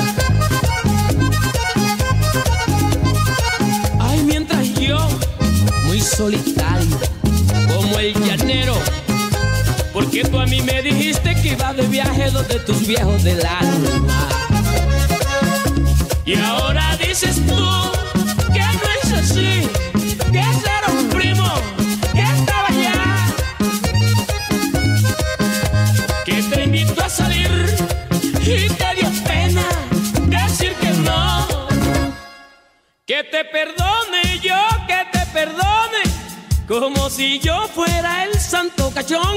[4.01, 5.07] Ay, mientras yo,
[5.85, 6.99] muy solitario,
[7.75, 8.79] como el llanero,
[9.93, 14.36] porque tú a mí me dijiste que ibas de viaje donde tus viejos del alma.
[16.27, 17.93] Y ahora dices tú
[18.53, 19.69] que no es así,
[20.33, 21.49] que era un primo,
[22.13, 23.27] que estaba allá
[26.25, 27.49] que te invito a salir
[28.41, 29.65] y te dio pena
[30.27, 31.47] decir que no.
[33.07, 36.03] Que te perdone yo, que te perdone,
[36.67, 39.37] como si yo fuera el santo cachón.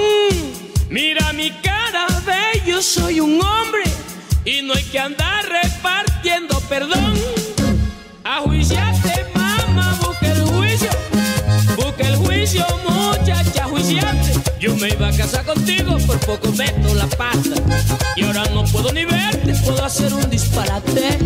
[0.89, 3.83] Mira mi cara, ve, yo soy un hombre
[4.43, 7.13] y no hay que andar repartiendo perdón.
[8.23, 10.89] A juiciarte, mamá, busca el juicio,
[11.75, 14.33] busca el juicio, muchacha, juiciarte.
[14.59, 17.55] Yo me iba a casar contigo, por poco meto la pata.
[18.15, 21.17] Y ahora no puedo ni verte, puedo hacer un disparate.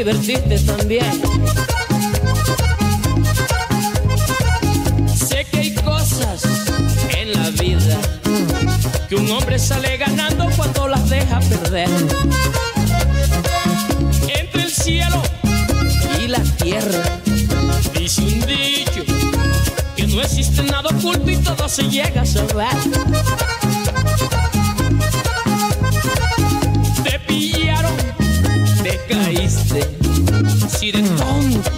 [0.00, 1.20] Te divertiste también.
[5.14, 6.42] Sé que hay cosas
[7.18, 7.98] en la vida
[9.08, 11.88] que un hombre sale ganando cuando las deja perder.
[14.28, 15.22] Entre el cielo
[16.22, 17.02] y la tierra,
[17.98, 19.04] dice un dicho
[19.96, 23.49] que no existe nada oculto y todo se llega a saber.
[30.88, 31.70] Tonto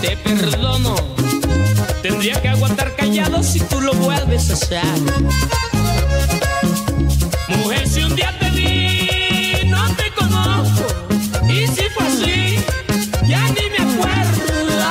[0.00, 0.94] te perdono.
[2.00, 4.84] Tendría que aguantar callado si tú lo vuelves a hacer.
[7.48, 10.86] Mujer, si un día te vi, no te conozco.
[11.48, 12.56] Y si fue así,
[13.26, 14.86] ya ni me acuerdo.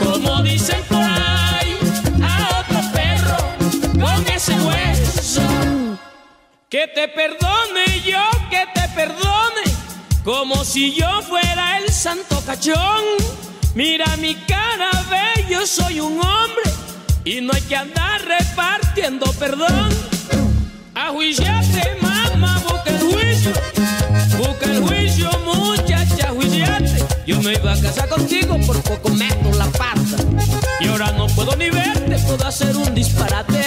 [0.00, 1.78] Como dicen por ahí,
[2.22, 3.36] a otro perro
[4.04, 5.42] con ese hueso.
[6.68, 8.20] Que te perdone yo,
[8.50, 9.62] que te perdone.
[10.24, 11.73] Como si yo fuera
[12.04, 13.02] santo cachón.
[13.74, 16.64] Mira mi cara, ve, yo soy un hombre.
[17.24, 19.88] Y no hay que andar repartiendo perdón.
[20.94, 23.52] Ajuiciate, mamá, busca el juicio.
[24.36, 27.06] Busca el juicio, muchacha, ajuiciate.
[27.26, 30.18] Yo me iba a casar contigo, por poco meto la pata.
[30.80, 33.62] Y ahora no puedo ni verte, puedo hacer un disparate.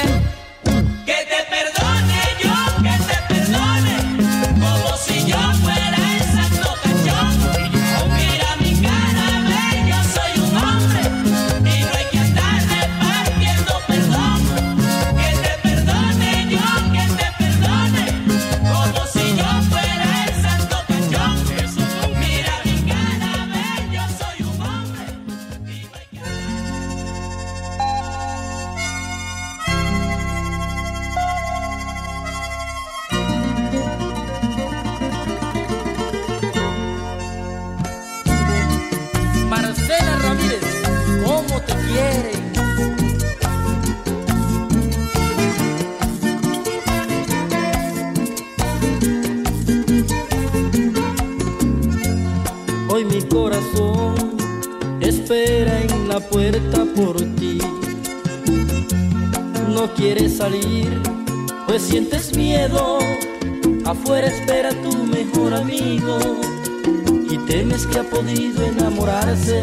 [67.86, 69.62] Que ha podido enamorarse.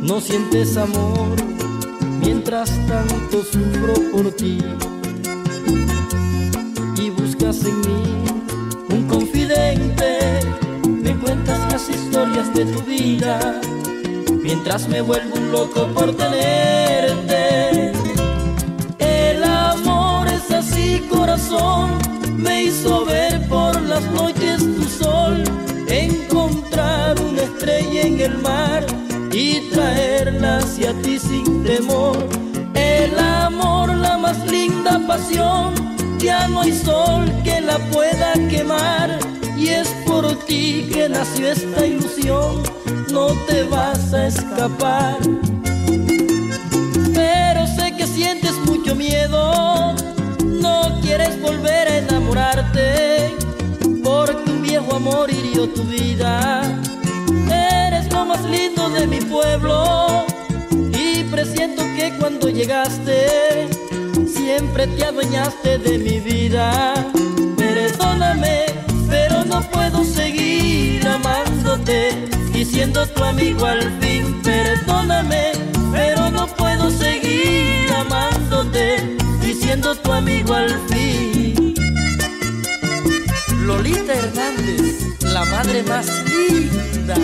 [0.00, 1.34] No sientes amor
[2.20, 4.58] mientras tanto sufro por ti
[6.96, 8.24] y buscas en mí
[8.90, 10.40] un confidente.
[10.86, 13.60] Me cuentas las historias de tu vida
[14.42, 16.35] mientras me vuelvo un loco por tenerte.
[36.18, 39.18] Ya no hay sol que la pueda quemar.
[39.56, 42.62] Y es por ti que nació esta ilusión,
[43.10, 45.16] no te vas a escapar.
[47.14, 49.94] Pero sé que sientes mucho miedo,
[50.44, 53.34] no quieres volver a enamorarte,
[54.04, 56.62] porque un viejo amor hirió tu vida.
[57.50, 60.26] Eres lo más lindo de mi pueblo
[60.92, 63.75] y presiento que cuando llegaste
[64.46, 66.94] siempre te adueñaste de mi vida.
[67.56, 68.66] Perdóname,
[69.08, 74.40] pero no puedo seguir amándote y siendo tu amigo al fin.
[74.44, 75.50] Perdóname,
[75.92, 81.74] pero no puedo seguir amándote y siendo tu amigo al fin.
[83.66, 87.16] Lolita Hernández, la madre más linda.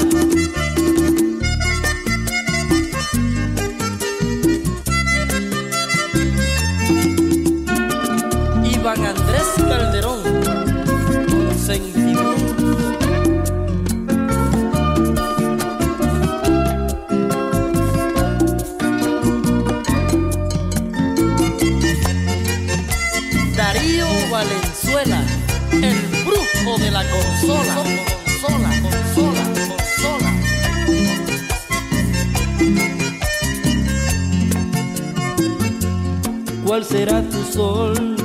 [36.72, 38.16] ¿Cuál será tu sol?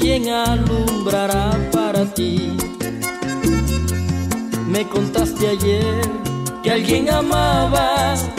[0.00, 2.56] ¿Quién alumbrará para ti?
[4.66, 6.00] Me contaste ayer
[6.62, 8.30] que alguien amabas,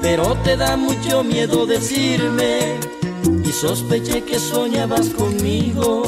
[0.00, 2.80] pero te da mucho miedo decirme
[3.44, 6.04] y sospeché que soñabas conmigo.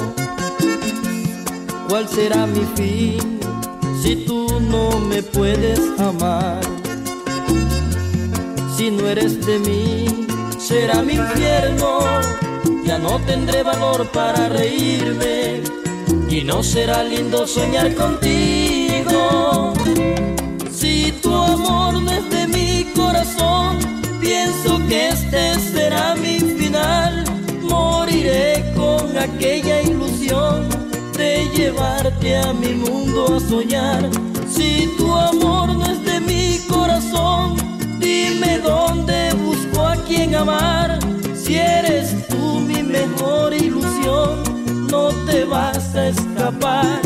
[1.86, 3.38] ¿Cuál será mi fin?
[5.10, 6.58] me puedes amar.
[8.74, 10.26] Si no eres de mí,
[10.58, 12.33] será mi infierno.
[12.86, 15.62] Ya no tendré valor para reírme
[16.28, 19.72] y no será lindo soñar contigo.
[20.70, 23.78] Si tu amor no es de mi corazón,
[24.20, 27.24] pienso que este será mi final.
[27.62, 30.68] Moriré con aquella ilusión
[31.16, 34.10] de llevarte a mi mundo a soñar.
[34.48, 37.56] Si tu amor no es de mi corazón,
[37.98, 40.98] dime dónde busco a quien amar.
[41.34, 42.23] Si eres
[44.04, 47.03] no te vas a escapar.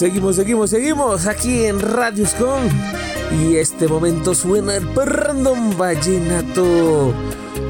[0.00, 2.62] Seguimos, seguimos, seguimos aquí en Radio Scon.
[3.38, 7.12] Y este momento suena el random vallenato.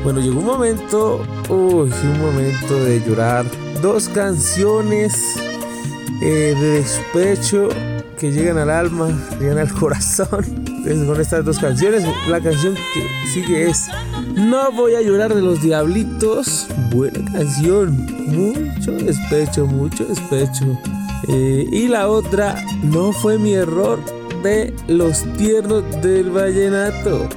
[0.05, 3.45] Bueno, llegó un momento, uy, un momento de llorar.
[3.83, 5.41] Dos canciones
[6.23, 7.69] eh, de despecho
[8.17, 9.09] que llegan al alma,
[9.41, 10.45] llegan al corazón.
[10.67, 13.89] Entonces, con estas dos canciones, la canción que sigue es
[14.37, 16.69] No voy a llorar de los diablitos.
[16.93, 20.79] Buena canción, mucho despecho, mucho despecho.
[21.29, 23.99] Eh, y la otra, no fue mi error
[24.43, 27.29] de los tiernos del vallenato.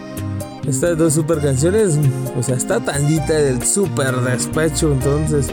[0.68, 2.00] Estas dos super canciones,
[2.38, 4.94] o sea, está tandita del super despecho.
[4.94, 5.48] Entonces,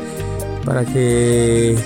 [0.64, 1.76] para que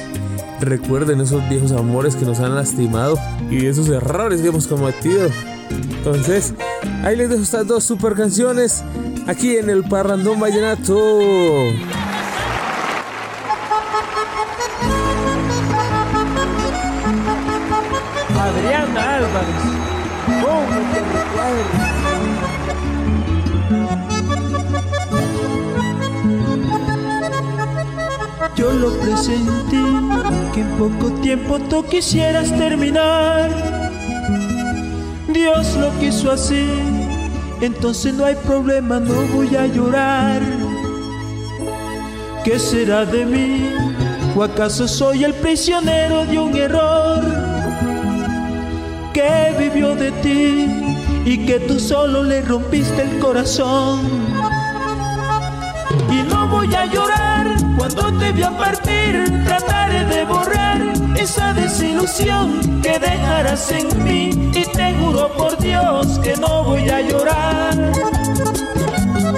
[0.61, 3.19] recuerden esos viejos amores que nos han lastimado
[3.51, 5.29] y esos errores que hemos cometido.
[5.71, 6.55] Entonces,
[7.03, 8.83] ahí les dejo estas dos super canciones
[9.27, 10.99] aquí en el Parrandón Vallenato.
[28.55, 29.83] Yo lo presentí,
[30.53, 33.51] que en poco tiempo tú quisieras terminar.
[35.33, 36.69] Dios lo quiso así,
[37.61, 40.41] entonces no hay problema, no voy a llorar.
[42.45, 43.69] ¿Qué será de mí?
[44.37, 47.54] ¿O acaso soy el prisionero de un error?
[49.15, 50.67] Que vivió de ti
[51.25, 54.01] y que tú solo le rompiste el corazón.
[56.11, 60.81] Y no voy a llorar cuando te vea partir, trataré de borrar
[61.17, 67.01] esa desilusión que dejarás en mí y te juro por Dios que no voy a
[67.01, 68.14] llorar.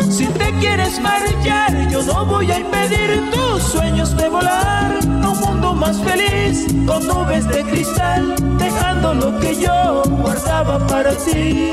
[0.09, 5.75] Si te quieres marchar, yo no voy a impedir tus sueños de volar un mundo
[5.75, 11.71] más feliz con nubes de cristal, dejando lo que yo guardaba para ti.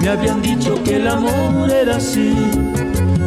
[0.00, 2.34] Me habían dicho que el amor era así.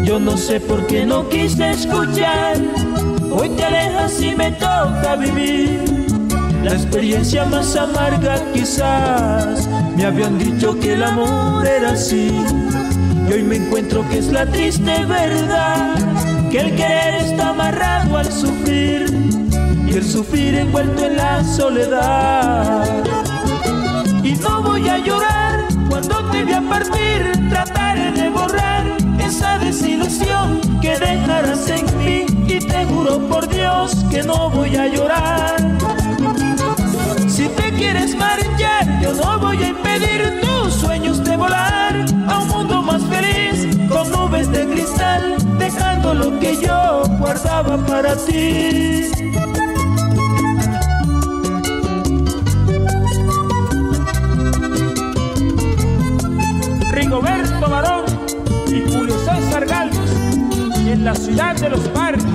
[0.04, 2.58] Yo no sé por qué no quise escuchar.
[3.32, 6.08] Hoy te alejas y me toca vivir
[6.64, 9.68] la experiencia más amarga quizás.
[9.96, 12.32] Me habían dicho que el amor era así.
[13.28, 15.96] Y hoy me encuentro que es la triste verdad.
[16.50, 19.06] Que el querer está amarrado al sufrir.
[19.86, 23.04] Y el sufrir envuelto en la soledad.
[24.24, 25.60] Y no voy a llorar
[25.90, 27.50] cuando te vea partir.
[27.50, 28.86] Trataré de borrar
[29.20, 34.88] esa desilusión que dejarás en mí y te juro por Dios que no voy a
[34.88, 35.78] llorar.
[37.28, 40.37] Si te quieres marchar, yo no voy a impedir
[45.22, 49.12] de cristal, dejando lo que yo guardaba para ti.
[56.92, 58.06] Rigoberto Barón
[58.68, 59.98] y Julio César Galvez
[60.92, 62.27] en la ciudad de los parques.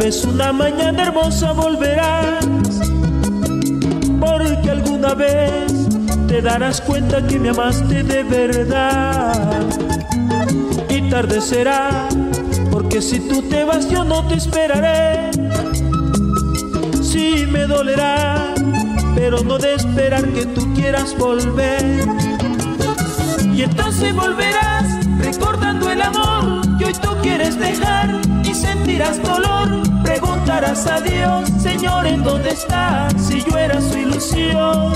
[0.00, 2.46] Vez una mañana hermosa volverás,
[4.18, 5.88] porque alguna vez
[6.26, 9.62] te darás cuenta que me amaste de verdad.
[10.88, 12.08] Y tarde será,
[12.70, 15.32] porque si tú te vas yo no te esperaré.
[17.02, 18.54] Sí me dolerá,
[19.14, 22.06] pero no de esperar que tú quieras volver.
[23.52, 24.86] Y entonces volverás
[25.18, 29.89] recordando el amor que hoy tú quieres dejar y sentirás dolor.
[30.62, 30.76] A
[31.58, 33.14] Señor, ¿en dónde estás?
[33.16, 34.92] Si yo era su ilusión.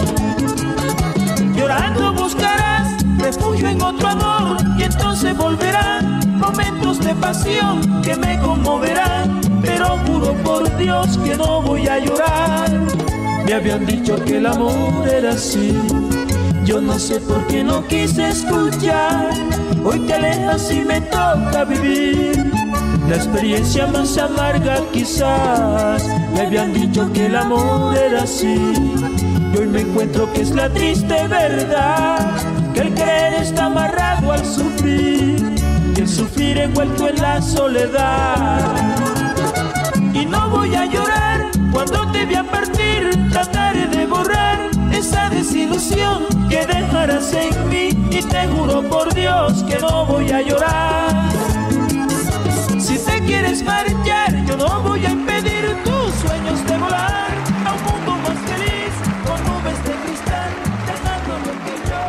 [1.57, 9.41] Llorando buscarás refugio en otro amor y entonces volverán momentos de pasión que me conmoverán.
[9.63, 12.71] Pero juro por Dios que no voy a llorar.
[13.47, 15.75] Me habían dicho que el amor era así.
[16.67, 19.31] Yo no sé por qué no quise escuchar.
[19.83, 22.64] Hoy te alejas y me toca vivir.
[23.09, 26.03] La experiencia más amarga quizás.
[26.33, 28.57] Me habían dicho que el amor era así.
[29.53, 32.31] Y hoy me encuentro que es la triste verdad.
[32.73, 35.55] Que el querer está amarrado al sufrir.
[35.95, 38.75] Y el sufrir envuelto en la soledad.
[40.15, 43.11] Y no voy a llorar cuando te vea partir.
[43.31, 47.89] Trataré de borrar esa desilusión que dejarás en mí.
[48.11, 51.34] Y te juro por Dios que no voy a llorar.
[53.27, 57.31] Quieres marchar, yo no voy a impedir tus sueños de volar
[57.65, 58.93] a un mundo más feliz
[59.27, 60.53] con nubes de cristal,
[60.87, 62.03] dejando lo que yo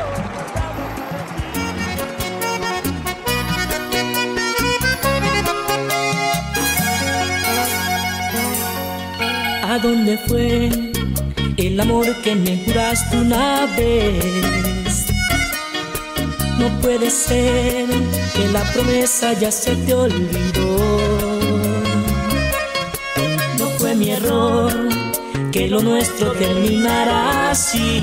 [9.64, 10.70] ¿A dónde fue
[11.58, 14.75] el amor que me juraste una vez?
[16.60, 17.88] No puede ser
[18.36, 20.78] que la promesa ya se te olvidó.
[23.60, 24.74] No fue mi error
[25.52, 28.02] que lo nuestro terminara así.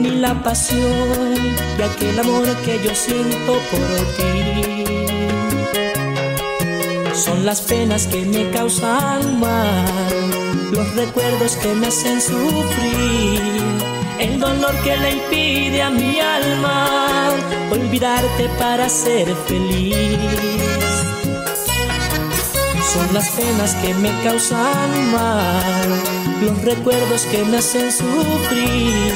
[0.00, 1.34] Ni la pasión
[1.76, 4.70] de aquel amor que yo siento por ti
[7.20, 9.84] son las penas que me causan mal,
[10.72, 13.52] los recuerdos que me hacen sufrir,
[14.20, 17.30] el dolor que le impide a mi alma
[17.70, 20.18] olvidarte para ser feliz.
[22.92, 25.88] Son las penas que me causan mal,
[26.42, 29.12] los recuerdos que me hacen sufrir,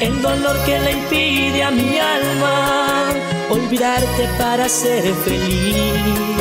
[0.00, 3.10] el dolor que le impide a mi alma
[3.50, 6.38] olvidarte para ser feliz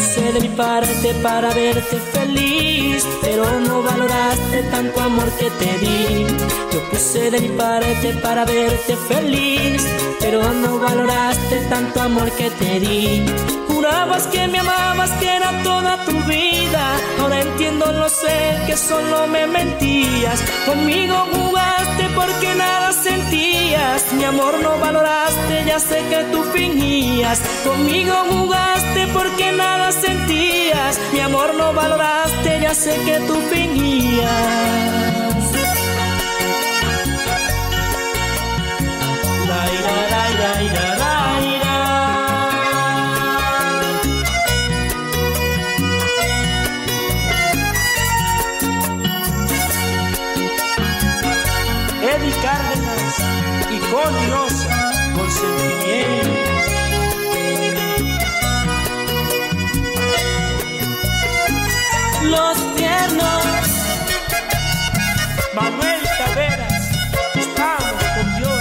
[0.00, 2.19] puse de mi parte para verte feliz,
[3.20, 6.26] pero no valoraste tanto amor que te di.
[6.72, 9.86] Yo puse de mi parte para verte feliz,
[10.20, 13.24] pero no valoraste tanto amor que te di.
[13.68, 15.99] Jurabas que me amabas, que era toda
[16.70, 16.96] vida.
[17.20, 20.40] Ahora entiendo, lo sé, que solo me mentías.
[20.66, 24.12] Conmigo jugaste porque nada sentías.
[24.12, 27.40] Mi amor no valoraste, ya sé que tú fingías.
[27.64, 30.98] Conmigo jugaste porque nada sentías.
[31.12, 34.30] Mi amor no valoraste, ya sé que tú fingías.
[39.48, 39.66] La,
[40.10, 40.99] la, la,
[54.10, 56.40] y Connie Rosa con sentimiento.
[62.24, 63.44] Los tiernos
[65.54, 66.90] Manuel Taveras,
[67.34, 68.60] estamos con Dios.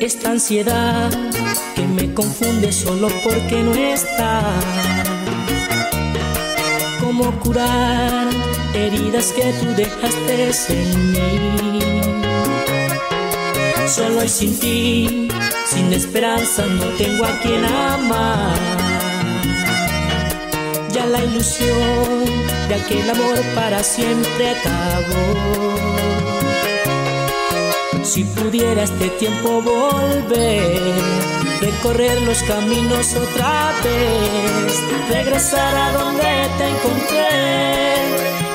[0.00, 1.10] esta ansiedad
[1.74, 5.03] que me confunde solo porque no estás.
[7.24, 8.28] ¿Cómo curar
[8.74, 11.80] heridas que tú dejaste en mí?
[13.86, 15.28] Solo y sin ti,
[15.64, 18.58] sin esperanza, no tengo a quien amar.
[20.92, 22.26] Ya la ilusión
[22.68, 26.33] de aquel amor para siempre acabó.
[28.14, 30.80] Si pudiera este tiempo volver,
[31.60, 34.80] recorrer los caminos otra vez,
[35.10, 36.22] regresar a donde
[36.56, 37.96] te encontré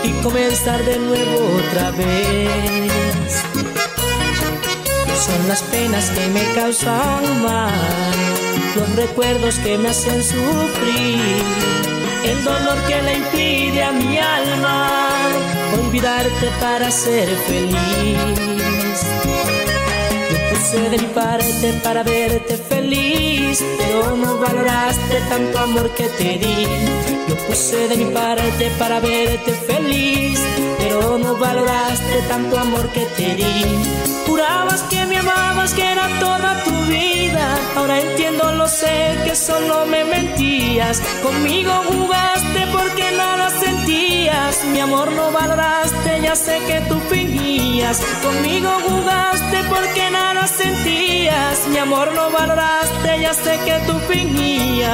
[0.05, 3.43] y comenzar de nuevo otra vez.
[5.25, 7.73] Son las penas que me causan mal,
[8.77, 11.43] los recuerdos que me hacen sufrir,
[12.23, 14.89] el dolor que le impide a mi alma
[15.81, 18.49] olvidarte para ser feliz.
[20.71, 26.67] Puse de mi parte para verte feliz, pero no valoraste tanto amor que te di.
[27.27, 30.39] Yo puse de mi parte para verte feliz,
[30.77, 33.65] pero no valoraste tanto amor que te di.
[34.27, 37.18] Jurabas que me amabas, que era toda tu vida.
[37.75, 41.01] Ahora entiendo, lo sé, que solo me mentías.
[41.23, 44.63] Conmigo jugaste porque nada sentías.
[44.71, 48.01] Mi amor no valoraste, ya sé que tú fingías.
[48.23, 51.67] Conmigo jugaste porque nada sentías.
[51.69, 54.89] Mi amor no valoraste, ya sé que tú fingías.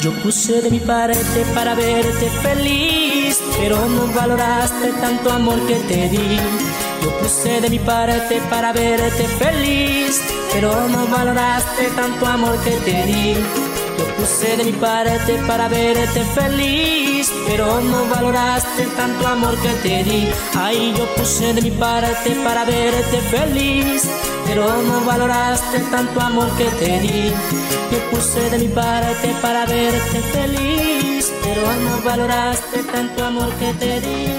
[0.00, 6.08] Yo puse de mi parte para verte feliz, pero no valoraste tanto amor que te
[6.08, 6.38] di.
[7.02, 10.20] Yo puse de mi parte para verte feliz,
[10.52, 13.34] pero no valoraste tanto amor que te di.
[13.98, 20.04] Yo puse de mi parte para verte feliz, pero no valoraste tanto amor que te
[20.04, 20.28] di.
[20.54, 24.02] Ay, yo puse de mi parte para verte feliz,
[24.46, 27.32] pero no valoraste tanto amor que te di.
[27.90, 34.00] Yo puse de mi parte para verte feliz, pero no valoraste tanto amor que te
[34.00, 34.37] di.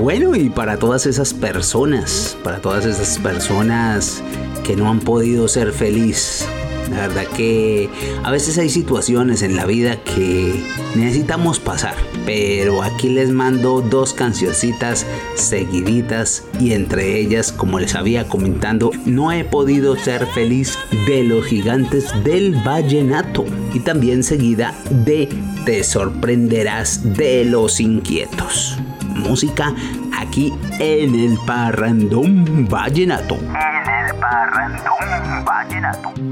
[0.00, 4.22] Bueno, y para todas esas personas, para todas esas personas
[4.64, 6.44] que no han podido ser feliz,
[6.90, 7.88] la verdad que
[8.24, 10.62] a veces hay situaciones en la vida que
[10.94, 11.94] necesitamos pasar,
[12.26, 19.32] pero aquí les mando dos cancioncitas seguiditas y entre ellas, como les había comentando, no
[19.32, 25.28] he podido ser feliz de los gigantes del vallenato y también seguida de
[25.64, 28.78] Te sorprenderás de los inquietos.
[29.14, 29.74] Música
[30.22, 33.36] aquí en el Parrandón Vallenato.
[33.36, 36.31] En el Parrandón Vallenato.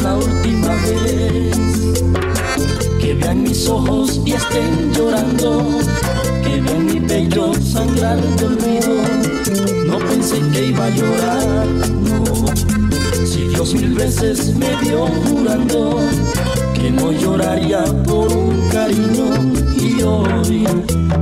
[0.00, 1.56] La última vez
[2.98, 5.78] que vean mis ojos y estén llorando,
[6.42, 8.94] que vean mi pecho sangrar de olvido.
[9.86, 13.26] No pensé que iba a llorar, no.
[13.26, 16.00] Si Dios mil veces me vio jurando
[16.74, 19.26] que no lloraría por un cariño
[19.78, 20.66] y hoy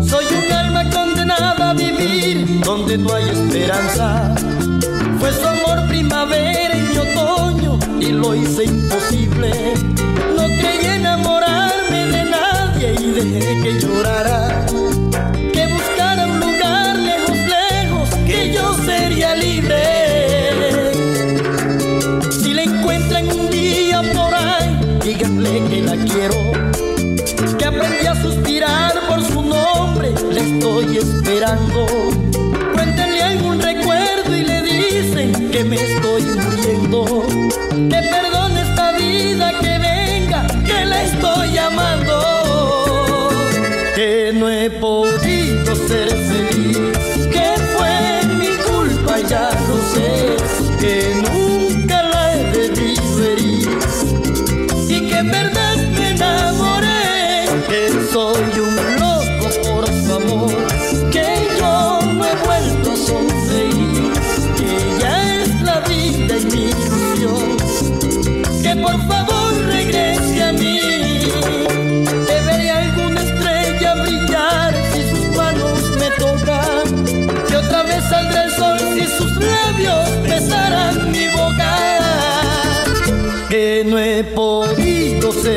[0.00, 4.34] soy un alma condenada a vivir donde no hay esperanza.
[5.18, 6.59] Fue su amor primavera
[8.00, 9.50] y lo hice imposible.
[10.36, 14.66] No creí enamorarme de nadie y dejé que llorara.
[15.52, 19.82] Que buscara un lugar lejos, lejos, que yo sería libre.
[22.30, 27.58] Si la encuentran un día por ahí, díganle que la quiero.
[27.58, 31.86] Que aprendí a suspirar por su nombre, le estoy esperando.
[32.72, 35.76] Cuéntenle algún recuerdo y le dicen que me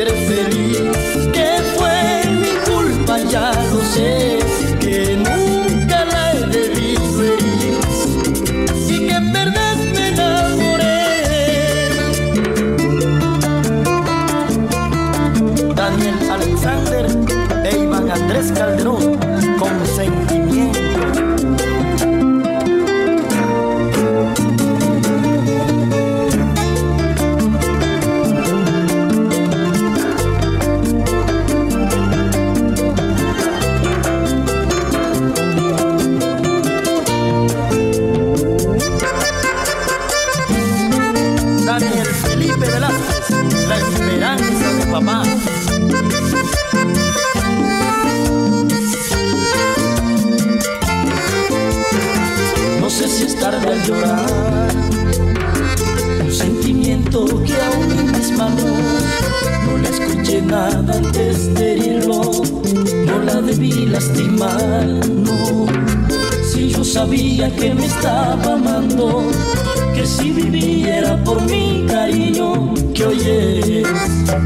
[0.05, 0.52] podido
[60.53, 62.21] nada entesterilo,
[63.07, 64.85] no la debí lastimar,
[65.27, 65.65] no.
[66.49, 69.23] Si yo sabía que me estaba amando,
[69.95, 73.83] que si viviera por mi cariño, que hoy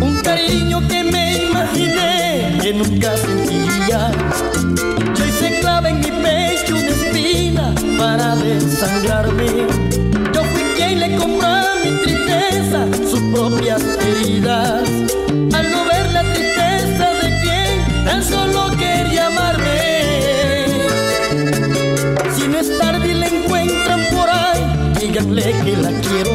[0.07, 4.11] un cariño que me imaginé que nunca sentía.
[5.15, 9.49] Que hoy se clava en mi pecho una espina para desangrarme.
[10.33, 12.79] Yo fui quien le compró a mi tristeza
[13.09, 14.76] sus propias heridas.
[25.67, 26.31] que la quiero,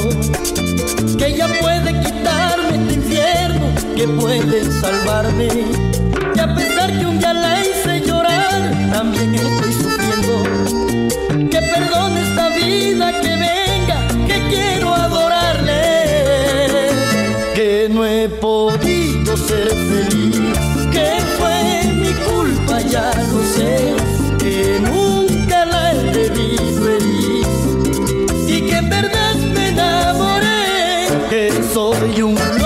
[1.17, 5.49] que ella puede quitarme este infierno, que puede salvarme.
[6.37, 8.61] Y a pesar que un día la hice llorar,
[8.93, 10.35] también estoy sufriendo.
[11.51, 15.81] Que perdone esta vida que venga, que quiero adorarle.
[17.55, 20.41] Que no he podido ser feliz,
[20.93, 23.52] que fue mi culpa, ya lo sé
[32.11, 32.62] 有。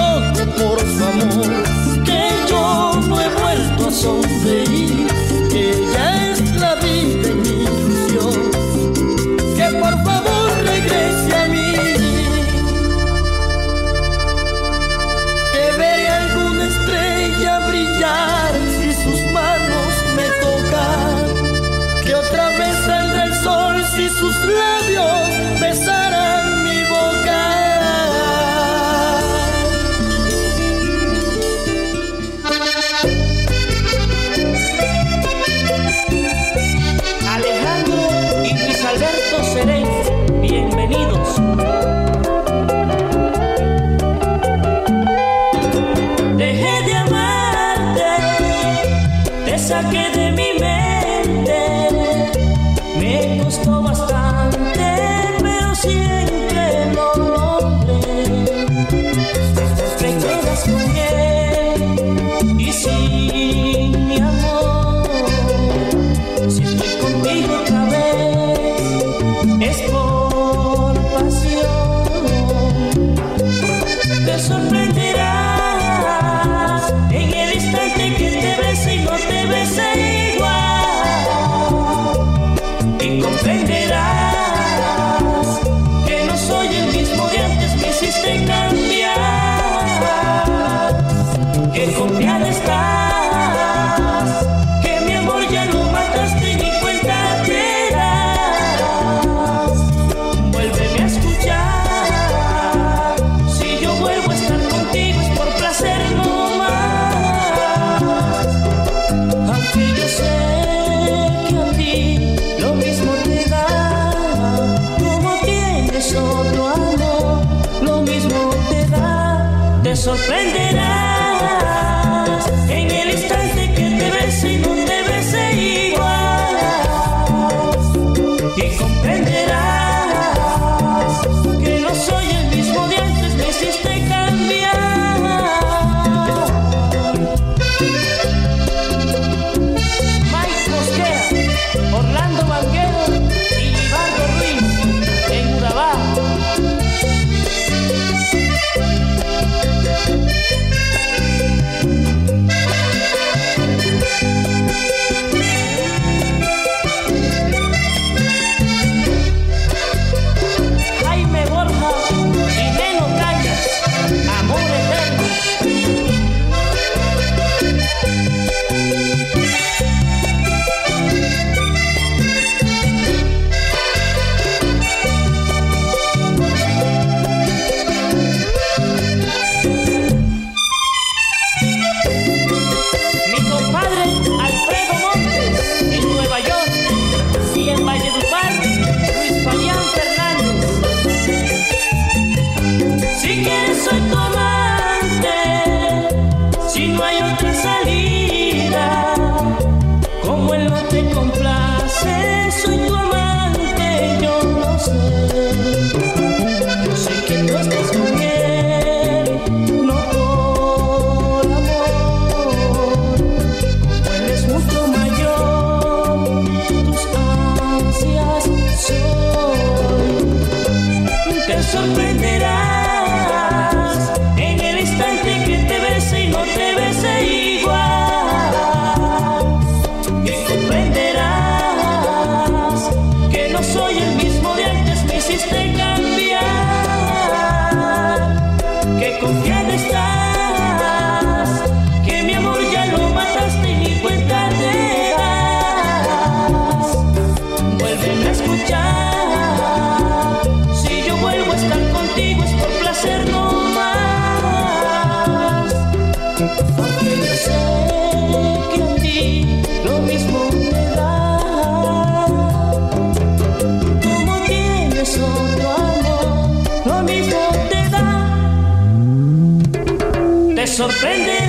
[270.77, 271.46] Te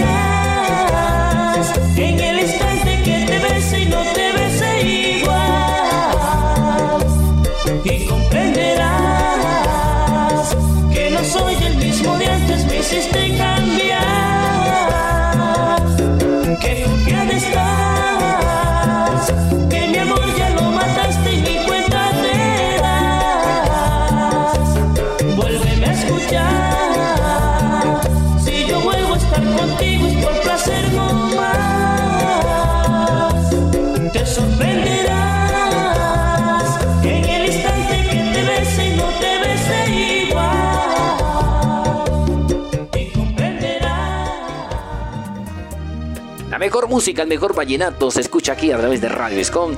[46.67, 49.73] mejor música, el mejor vallenato se escucha aquí a través de Radio Escon.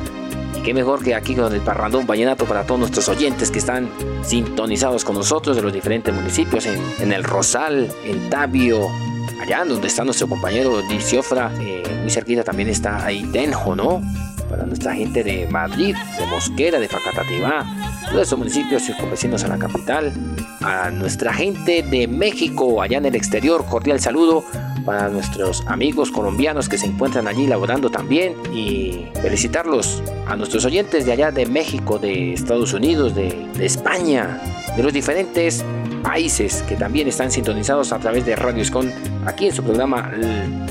[0.57, 3.91] Y qué mejor que aquí con el parrandón vallenato para todos nuestros oyentes que están
[4.23, 8.87] sintonizados con nosotros de los diferentes municipios, en, en el Rosal, en Tabio,
[9.39, 14.01] allá donde está nuestro compañero Diciofra, eh, muy cerquita también está ahí Tenjo, ¿no?
[14.49, 17.67] Para nuestra gente de Madrid, de Mosquera, de Facatativá,
[18.09, 20.11] todos esos municipios circunvecinos a la capital,
[20.61, 24.43] a nuestra gente de México, allá en el exterior, cordial saludo
[24.85, 31.05] para nuestros amigos colombianos que se encuentran allí laborando también y felicitarlos a nuestros oyentes
[31.05, 34.39] de allá de México, de Estados Unidos, de, España,
[34.75, 35.63] de los diferentes
[36.01, 38.91] países que también están sintonizados a través de Radio Escon
[39.25, 40.23] aquí en su programa El,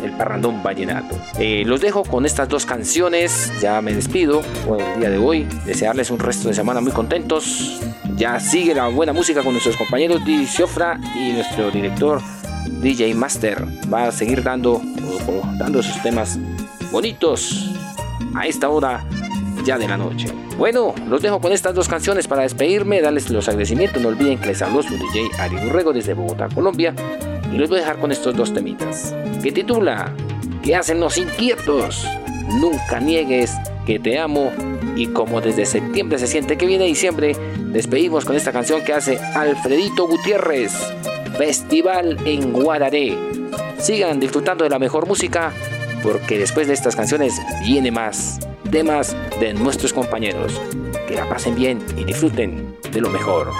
[0.02, 1.16] El Parrandón Vallenato.
[1.38, 5.46] Eh, los dejo con estas dos canciones, ya me despido por el día de hoy,
[5.64, 7.80] desearles un resto de semana muy contentos.
[8.18, 12.20] Ya sigue la buena música con nuestros compañeros Di Ciofra y nuestro director
[12.82, 13.64] DJ Master.
[13.92, 14.82] Va a seguir dando,
[15.56, 16.36] dando sus temas
[16.90, 17.70] bonitos
[18.34, 19.04] a esta hora
[19.64, 20.32] ya de la noche.
[20.56, 24.02] Bueno, los dejo con estas dos canciones para despedirme, darles los agradecimientos.
[24.02, 26.92] No olviden que les habló su DJ Ari Burrego desde Bogotá, Colombia.
[27.52, 29.14] Y los voy a dejar con estos dos temitas.
[29.44, 30.12] Que titula
[30.64, 32.04] ¿Qué hacen los inquietos?
[32.60, 33.54] Nunca niegues
[33.86, 34.50] que te amo.
[34.98, 37.36] Y como desde septiembre se siente que viene diciembre,
[37.72, 40.72] despedimos con esta canción que hace Alfredito Gutiérrez.
[41.36, 43.16] Festival en Guararé.
[43.78, 45.52] Sigan disfrutando de la mejor música
[46.02, 48.40] porque después de estas canciones viene más
[48.72, 50.60] temas de nuestros compañeros.
[51.06, 53.52] Que la pasen bien y disfruten de lo mejor.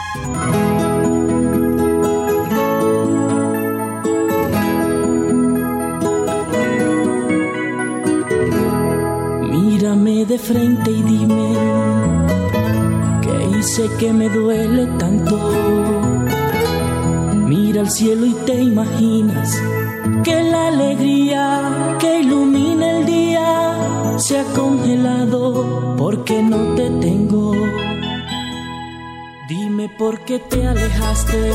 [9.89, 11.55] Mírame de frente y dime
[13.23, 15.35] que hice que me duele tanto.
[17.47, 19.59] Mira al cielo y te imaginas
[20.25, 27.53] que la alegría que ilumina el día se ha congelado porque no te tengo.
[29.49, 31.51] Dime por qué te alejaste.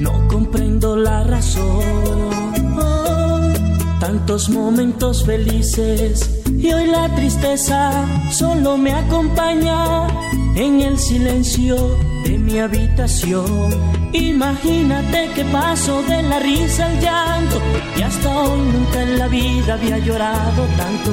[0.00, 2.41] No comprendo la razón.
[4.12, 10.06] Tantos momentos felices y hoy la tristeza solo me acompaña
[10.54, 13.70] en el silencio de mi habitación.
[14.12, 17.58] Imagínate que paso de la risa al llanto
[17.96, 21.12] y hasta hoy nunca en la vida había llorado tanto.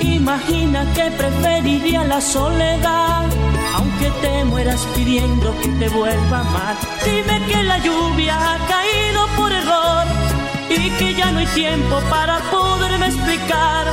[0.00, 3.26] Imagina que preferiría la soledad,
[3.74, 6.76] aunque te mueras pidiendo que te vuelva a amar.
[7.04, 9.59] Dime que la lluvia ha caído por error
[10.70, 13.86] y que ya no hay tiempo para poderme explicar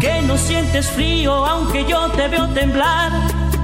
[0.00, 3.10] que no sientes frío aunque yo te veo temblar.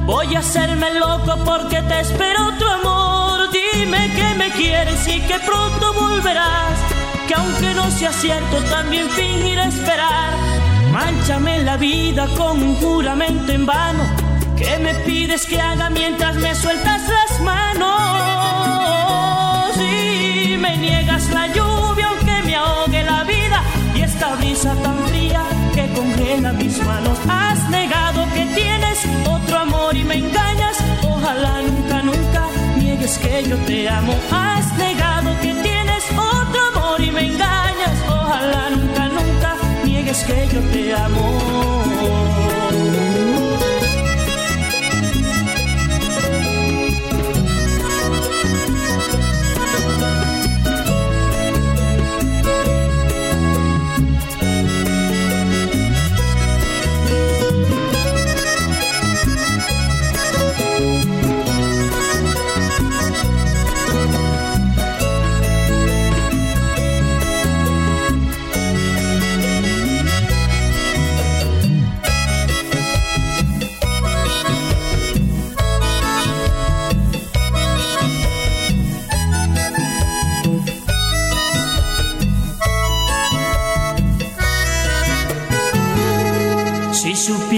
[0.05, 3.51] Voy a hacerme loco porque te espero otro amor.
[3.51, 6.79] Dime que me quieres y que pronto volverás.
[7.27, 10.35] Que aunque no sea cierto, también fingiré esperar.
[10.93, 14.05] Manchame la vida con un juramento en vano.
[14.57, 18.26] Que me pides que haga mientras me sueltas las manos?
[26.41, 27.19] Mis manos.
[27.29, 30.77] Has negado que tienes otro amor y me engañas.
[31.03, 34.15] Ojalá nunca, nunca niegues que yo te amo.
[34.31, 37.97] Has negado que tienes otro amor y me engañas.
[38.09, 42.56] Ojalá nunca, nunca niegues que yo te amo.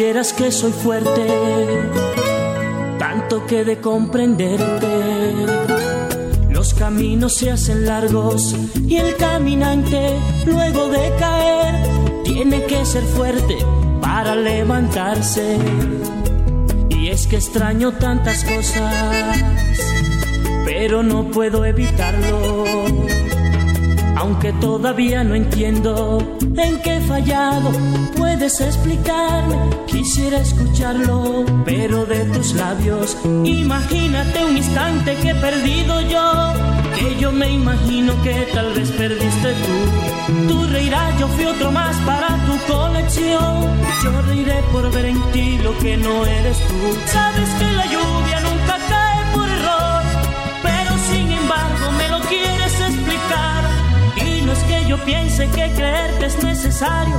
[0.09, 1.27] Que soy fuerte,
[2.99, 5.35] tanto que de comprenderte.
[6.49, 8.57] Los caminos se hacen largos
[8.87, 10.15] y el caminante,
[10.47, 11.75] luego de caer,
[12.25, 13.59] tiene que ser fuerte
[14.01, 15.59] para levantarse.
[16.89, 19.37] Y es que extraño tantas cosas,
[20.65, 22.65] pero no puedo evitarlo.
[24.19, 27.71] Aunque todavía no entiendo en qué he fallado,
[28.17, 33.17] puedes explicarme, quisiera escucharlo, pero de tus labios.
[33.45, 36.53] Imagínate un instante que he perdido yo,
[36.97, 40.49] que yo me imagino que tal vez perdiste tú.
[40.49, 43.69] Tú reirás, yo fui otro más para tu colección.
[44.03, 46.99] Yo reiré por ver en ti lo que no eres tú.
[47.07, 48.58] Sabes que la lluvia nunca
[55.05, 57.17] piense que creerte es necesario,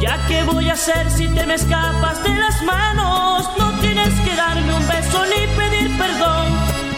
[0.00, 3.48] ya que voy a hacer si te me escapas de las manos.
[3.58, 6.46] No tienes que darme un beso ni pedir perdón,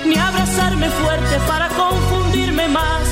[0.06, 3.02] ni abrazarme fuerte para confundirme más,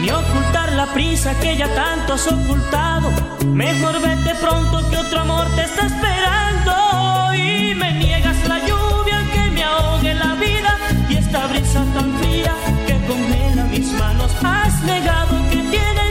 [0.00, 3.10] ni ocultar la prisa que ya tanto has ocultado.
[3.46, 9.50] Mejor vete pronto que otro amor te está esperando y me niegas la lluvia que
[9.50, 10.78] me ahogue la vida
[11.08, 12.54] y esta brisa tan fría
[12.86, 14.30] que congela mis manos.
[14.42, 16.03] Has negado que tienes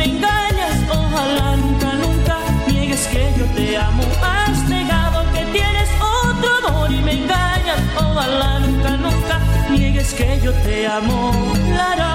[0.00, 0.76] me engañas.
[0.88, 2.36] Ojalá nunca, nunca
[2.66, 4.02] niegues que yo te amo.
[4.22, 5.88] Has negado que tienes
[6.24, 7.80] otro amor y me engañas.
[8.06, 9.36] Ojalá nunca, nunca
[9.70, 11.32] niegues que yo te amo.
[11.78, 12.12] Lara,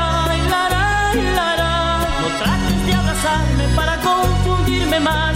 [0.51, 0.85] lara,
[1.37, 1.71] lara.
[2.21, 5.35] No trates de abrazarme para confundirme más,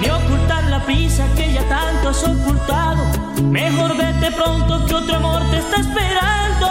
[0.00, 3.02] ni ocultar la prisa que ya tanto has ocultado.
[3.42, 6.66] Mejor vete pronto que otro amor te está esperando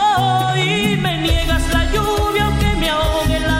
[0.55, 3.58] y me niegas la lluvia aunque me ahogue la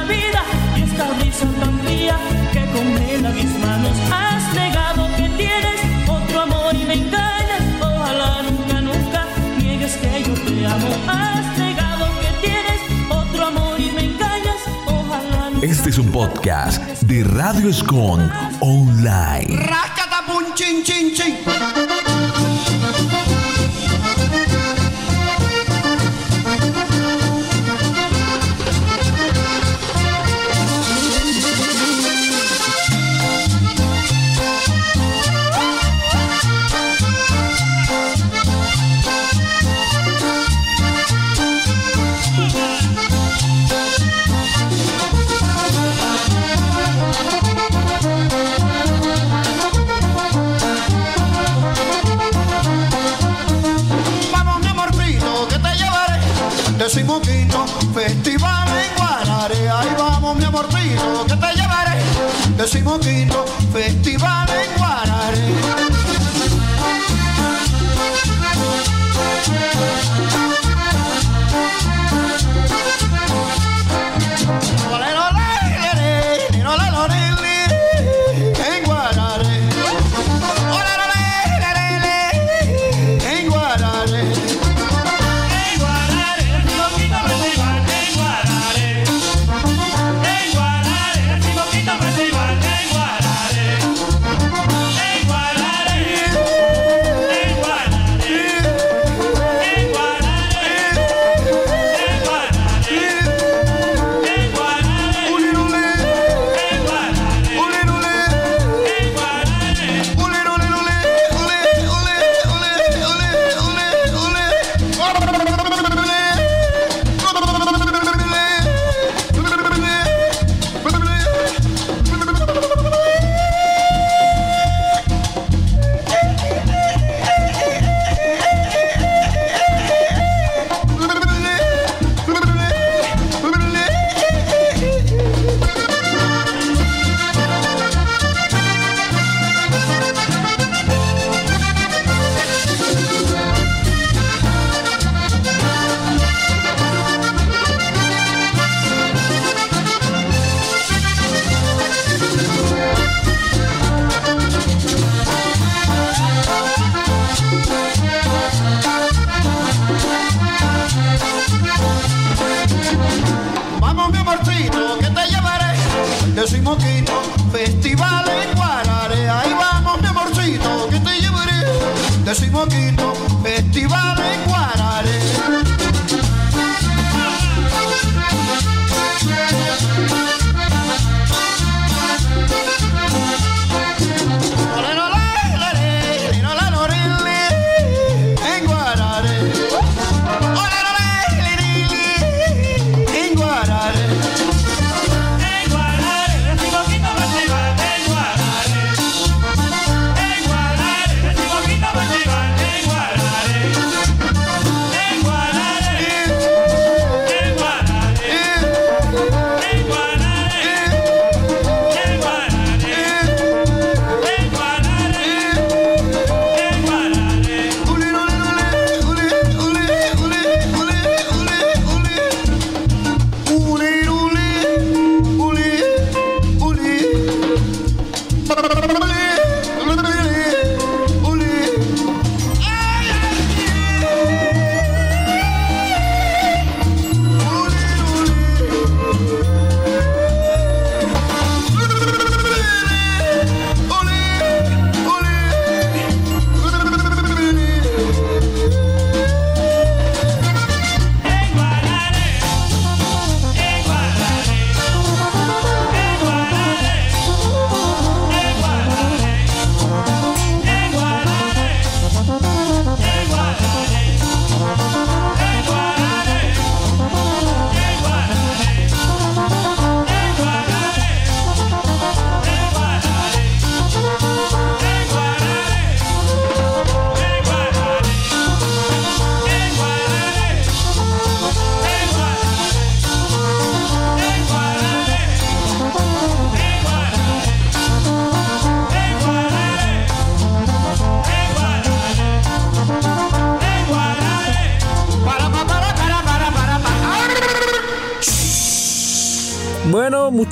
[1.39, 2.17] esta brisa tan fría
[2.51, 3.97] que congela mis manos.
[4.11, 7.61] Has negado que tienes otro amor y me engañas.
[7.81, 9.25] Ojalá nunca, nunca
[9.57, 10.87] niegues que yo te amo.
[11.07, 14.61] Has negado que tienes otro amor y me engañas.
[14.85, 15.65] Ojalá nunca.
[15.65, 19.47] Este es un podcast de Radio Escon Online.
[19.47, 20.25] Rácata
[20.55, 21.98] chin chin chin.
[62.71, 64.68] Decimoquinto festival en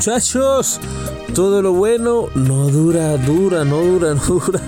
[0.08, 0.80] muchachos,
[1.36, 4.62] todo lo bueno no dura, dura, no dura, no dura.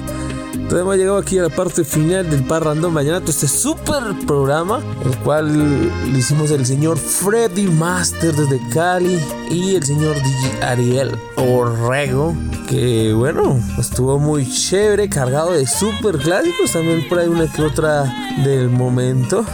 [0.52, 5.18] Entonces hemos llegado aquí a la parte final del Parrandón Vallenato, este super programa, el
[5.20, 9.18] cual lo hicimos el señor Freddy Master desde Cali
[9.50, 12.36] y el señor DJ Ariel Orrego,
[12.68, 18.04] que bueno, estuvo muy chévere, cargado de super clásicos, también por ahí una que otra
[18.44, 19.46] del momento.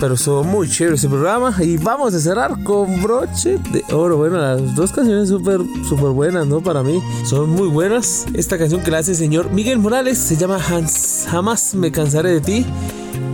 [0.00, 1.54] Pero estuvo muy chévere ese programa.
[1.60, 4.16] Y vamos a cerrar con broche de oro.
[4.16, 6.60] Bueno, las dos canciones súper, súper buenas, ¿no?
[6.60, 8.26] Para mí son muy buenas.
[8.34, 12.30] Esta canción que la hace el señor Miguel Morales se llama Hans, Jamás me cansaré
[12.30, 12.66] de ti.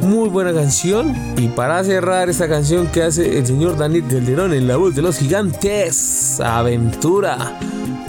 [0.02, 1.14] Muy buena canción.
[1.36, 5.02] Y para cerrar esta canción que hace el señor Daniel Calderón en la voz de
[5.02, 7.58] los gigantes, Aventura.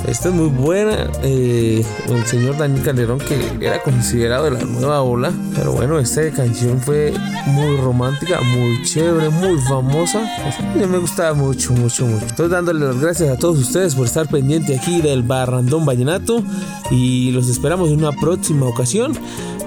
[0.08, 1.10] Esta es muy buena.
[1.24, 5.32] eh, el señor Daniel Calderón, que era considerado de la nueva ola.
[5.56, 7.14] Pero bueno, esta canción fue
[7.48, 10.22] muy romántica, muy chévere, muy famosa.
[10.48, 12.26] Esa canción me gustaba mucho, mucho, mucho.
[12.26, 16.44] Estoy dándole las gracias a todos ustedes por estar pendiente aquí del Barrandón Vallenato.
[16.90, 19.14] Y los esperamos en una próxima ocasión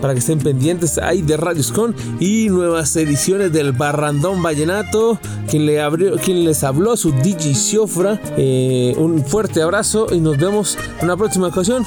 [0.00, 5.18] para que estén pendientes ahí de Radioscon y nuevas ediciones del Barrandón Vallenato.
[5.54, 8.20] Quien, le abrió, quien les habló, su DJ Ciofra.
[8.36, 11.84] Eh, un fuerte abrazo y nos vemos en una próxima ocasión.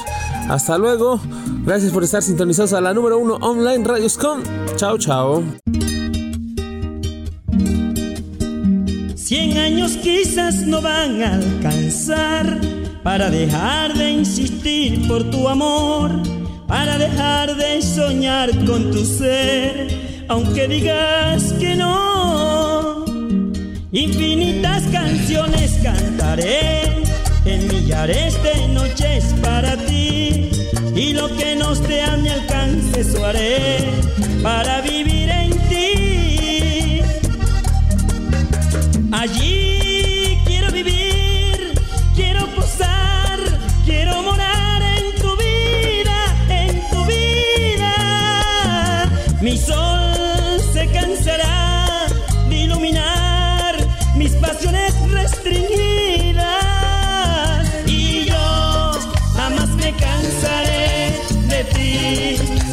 [0.48, 1.20] Hasta luego.
[1.66, 4.42] Gracias por estar sintonizados a la número uno online Radioscon.
[4.76, 5.44] Chao, chao.
[9.16, 12.62] Cien años quizás no van a alcanzar
[13.02, 16.12] para dejar de insistir por tu amor,
[16.66, 22.07] para dejar de soñar con tu ser, aunque digas que no.
[23.90, 26.82] Infinitas canciones cantaré
[27.46, 30.50] en millares de noches para ti
[30.94, 33.78] y lo que no esté a mi alcance eso haré
[34.42, 37.00] para vivir en ti.
[39.10, 39.57] Allí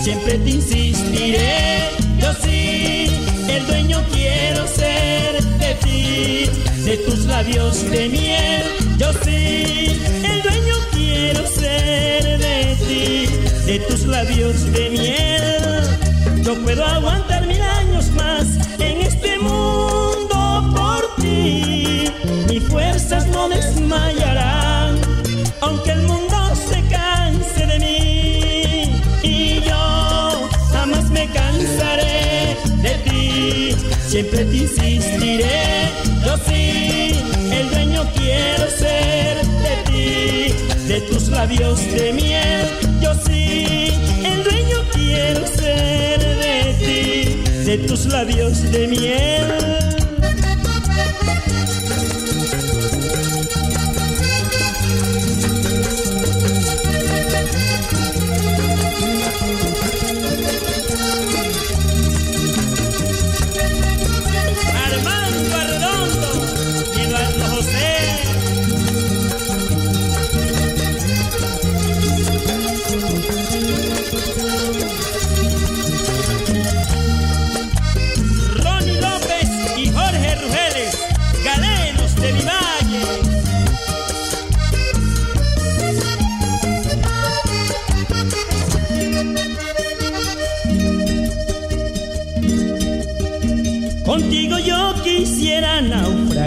[0.06, 1.90] siempre te insistiré.
[2.20, 3.08] Yo sí,
[3.50, 6.46] el dueño quiero ser de ti,
[6.84, 8.64] de tus labios de miel.
[9.00, 10.00] Yo sí,
[10.32, 13.30] el dueño quiero ser de ti,
[13.66, 16.44] de tus labios de miel.
[16.44, 18.46] Yo puedo aguantar mil años más
[18.78, 22.12] en este mundo por ti.
[22.48, 23.18] Mi fuerza
[34.16, 35.92] siempre te insistiré.
[36.26, 37.12] Yo sí,
[37.52, 42.66] el dueño quiero ser de ti, de tus labios de miel.
[43.02, 43.92] Yo sí,
[44.24, 49.95] el dueño quiero ser de ti, de tus labios de miel.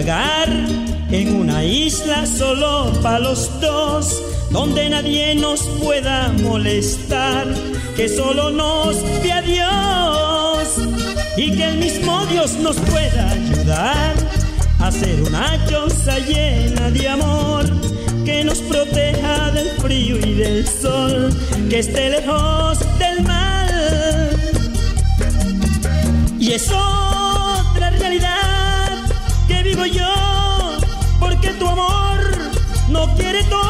[0.09, 7.47] En una isla solo para los dos, donde nadie nos pueda molestar,
[7.95, 10.69] que solo nos vea Dios
[11.37, 14.15] y que el mismo Dios nos pueda ayudar
[14.79, 17.67] a hacer una choza llena de amor
[18.25, 21.29] que nos proteja del frío y del sol,
[21.69, 24.31] que esté lejos del mal.
[26.39, 27.08] Y es otra realidad
[31.21, 32.19] porque tu amor
[32.89, 33.68] no quiere tocar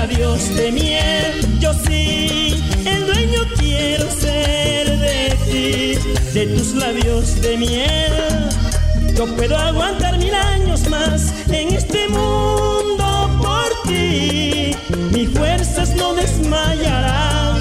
[0.00, 1.58] labios de miel.
[1.60, 2.54] Yo sí,
[2.86, 5.98] el dueño quiero ser de ti,
[6.32, 8.14] de tus labios de miel.
[9.14, 13.06] Yo puedo aguantar mil años más en este mundo
[13.42, 14.74] por ti.
[15.12, 17.58] Mis fuerzas no desmayarán,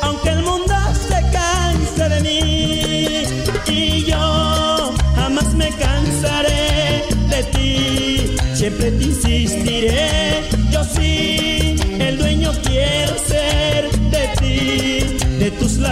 [0.00, 0.74] aunque el mundo
[1.10, 3.22] se canse de mí.
[3.66, 10.48] Y yo jamás me cansaré de ti, siempre te insistiré.
[10.72, 11.47] Yo sí,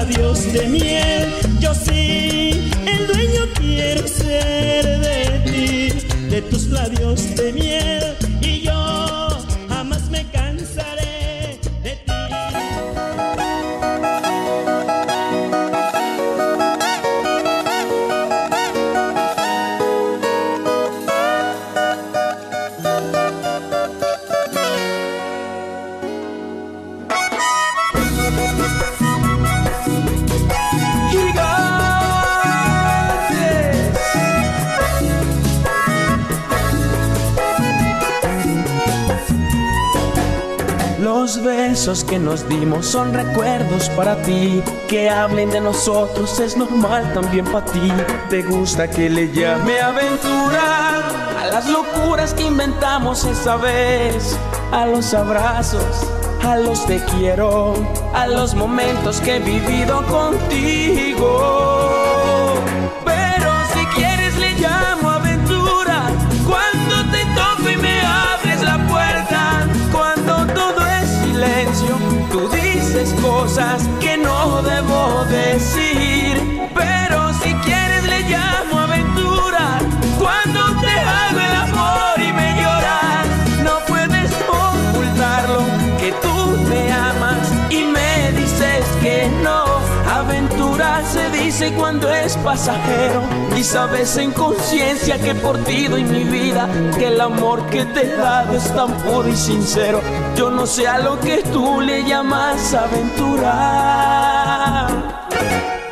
[0.07, 1.35] labios de miel.
[1.61, 7.65] Yo sí, el dueño quiero ser de ti, de tus labios de miel.
[41.87, 44.61] Besos que nos dimos son recuerdos para ti.
[44.89, 47.93] Que hablen de nosotros es normal también para ti.
[48.29, 50.99] Te gusta que le llame aventura
[51.41, 54.37] a las locuras que inventamos esa vez.
[54.73, 56.09] A los abrazos,
[56.45, 57.75] a los te quiero,
[58.13, 62.06] a los momentos que he vivido contigo.
[72.31, 76.69] Tú dices cosas que no debo decir.
[76.74, 78.86] Pero si quieres le llamo aventura
[91.05, 93.23] Se dice cuando es pasajero
[93.56, 96.68] y sabes en conciencia que por ti doy mi vida,
[96.98, 100.01] que el amor que te he dado es tan puro y sincero.
[100.36, 104.09] Yo no sé a lo que tú le llamas aventura.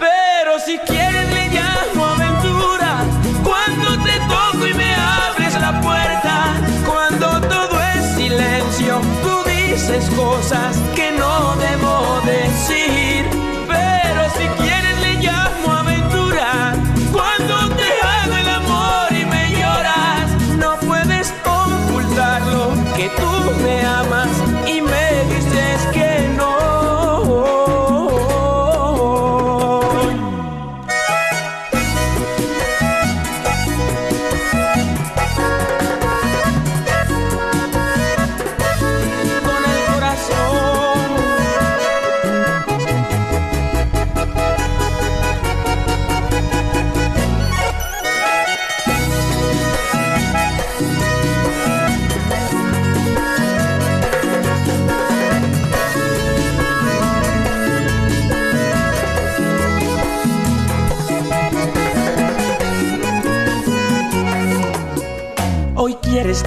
[0.01, 2.97] Pero si quieres le llamo aventura
[3.43, 6.57] cuando te toco y me abres la puerta,
[6.87, 10.74] cuando todo es silencio, tú dices cosas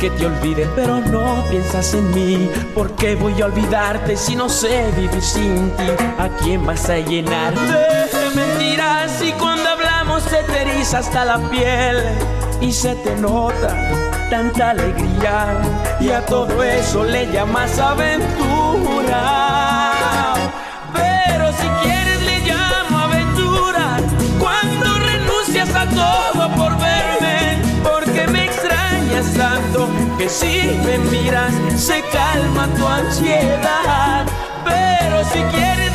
[0.09, 2.49] que te olvide, pero no piensas en mí.
[2.73, 5.83] ¿Por qué voy a olvidarte si no sé vivir sin ti?
[6.17, 9.21] ¿A quién vas a llenar de mentiras?
[9.21, 12.01] Y cuando hablamos se te eriza hasta la piel
[12.61, 13.75] y se te nota
[14.29, 15.61] tanta alegría.
[15.99, 19.46] Y a todo eso le llamas aventura.
[30.17, 34.25] Que si me miras se calma tu ansiedad.
[34.65, 35.86] Pero si quieres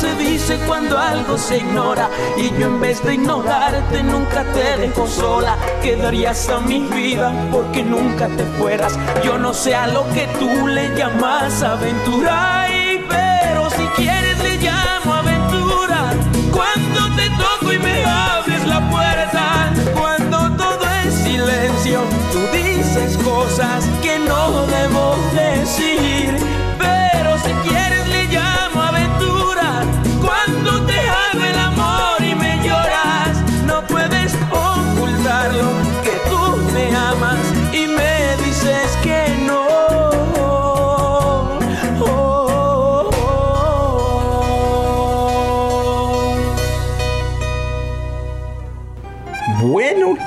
[0.00, 5.06] se dice cuando algo se ignora y yo en vez de ignorarte nunca te dejo
[5.06, 5.56] sola.
[5.82, 8.98] Quedarías a mi vida porque nunca te fueras.
[9.24, 14.56] Yo no sé a lo que tú le llamas aventura, Ay, pero si quieres le
[14.58, 16.12] llamo aventura.
[16.52, 22.00] Cuando te toco y me abres la puerta, cuando todo es silencio,
[22.32, 26.35] tú dices cosas que no debo decir.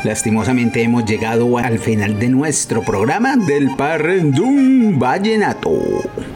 [0.03, 5.71] Lastimosamente hemos llegado al final de nuestro programa del Parrendum Vallenato.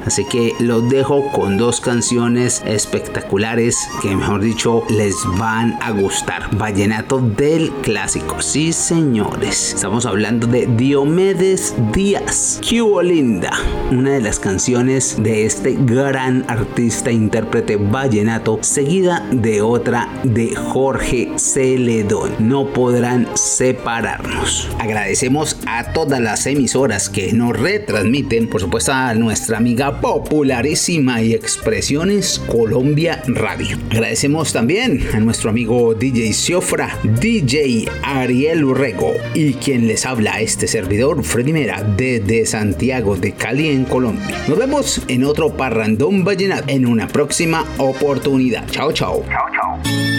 [0.06, 6.56] Así que los dejo con dos canciones espectaculares que mejor dicho les van a gustar.
[6.58, 8.42] Vallenato del clásico.
[8.42, 9.74] Sí, señores.
[9.74, 12.60] Estamos hablando de Diomedes Díaz.
[12.68, 13.52] ¡Qué hubo, linda!
[13.92, 21.32] Una de las canciones de este gran artista intérprete vallenato, seguida de otra de Jorge
[21.38, 22.32] Celedón.
[22.40, 24.70] No podrán separarnos.
[24.80, 31.34] Agradecemos a todas las emisoras que nos retransmiten, por supuesto a nuestra amiga popularísima y
[31.34, 33.78] expresiones Colombia Radio.
[33.92, 40.68] Agradecemos también a nuestro amigo DJ Ciofra, DJ Ariel Urrego y quien les habla este
[40.68, 44.38] servidor Freddy Mera desde Santiago de Cali en Colombia.
[44.48, 48.68] Nos vemos en otro parrandón vallenato en una próxima oportunidad.
[48.70, 49.24] Chao, chao.
[49.30, 50.13] Chao, chao.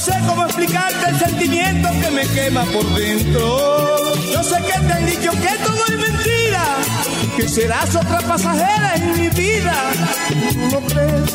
[0.00, 4.14] Sé cómo explicarte el sentimiento que me quema por dentro.
[4.32, 6.64] Yo sé que te han dicho que todo es mentira,
[7.36, 9.74] que serás otra pasajera en mi vida.
[10.30, 11.30] Y tú lo crees,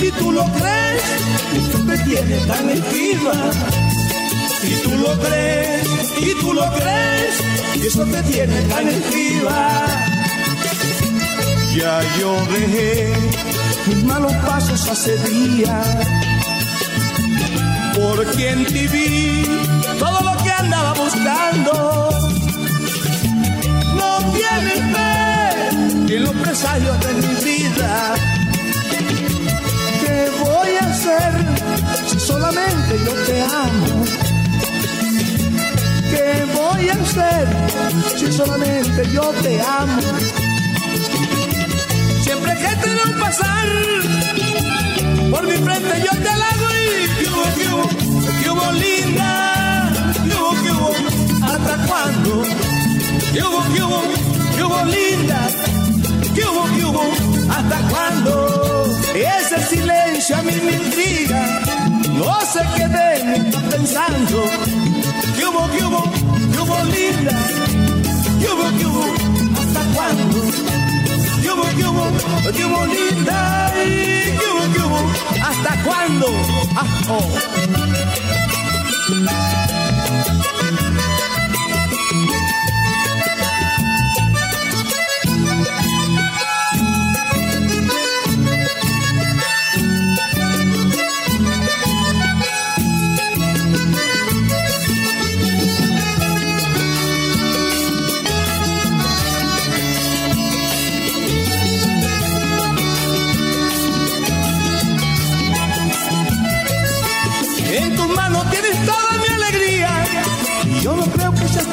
[0.00, 1.02] y tú lo crees,
[1.52, 3.32] y tú te tienes tan encima.
[4.62, 5.86] Y tú lo crees,
[6.18, 7.34] y tú lo crees,
[7.76, 9.86] y eso te tiene tan encima.
[11.76, 13.12] Ya yo dejé
[13.88, 16.35] mis malos pasos hace días.
[17.96, 19.42] Porque en ti vi
[19.98, 22.10] todo lo que andaba buscando.
[23.96, 28.14] No tienes fe en los presagios de mi vida.
[30.00, 31.32] ¿Qué voy a hacer
[32.06, 34.04] si solamente yo te amo?
[36.10, 37.48] ¿Qué voy a hacer
[38.18, 40.02] si solamente yo te amo?
[42.22, 43.66] Siempre que te veo pasar
[45.30, 46.75] por mi frente yo te y
[47.54, 49.92] que hubo, que que linda,
[50.24, 50.90] que hubo, que hubo,
[51.46, 52.42] hasta cuándo,
[53.32, 54.02] que hubo, que hubo,
[54.56, 55.40] que hubo linda,
[56.34, 57.02] que hubo, que hubo,
[57.50, 58.86] hasta cuándo.
[59.14, 61.60] Ese silencio a mí me intriga,
[62.18, 64.44] no sé qué de pensando,
[65.36, 66.02] que hubo, que hubo,
[66.52, 67.38] que hubo linda,
[68.40, 69.04] que hubo, que hubo,
[69.60, 70.38] hasta cuándo.
[71.42, 73.72] ¿Qué hubo, qué hubo, qué hubo, linda?
[75.48, 76.26] ¿Hasta cuándo?
[76.74, 77.56] Ah, oh.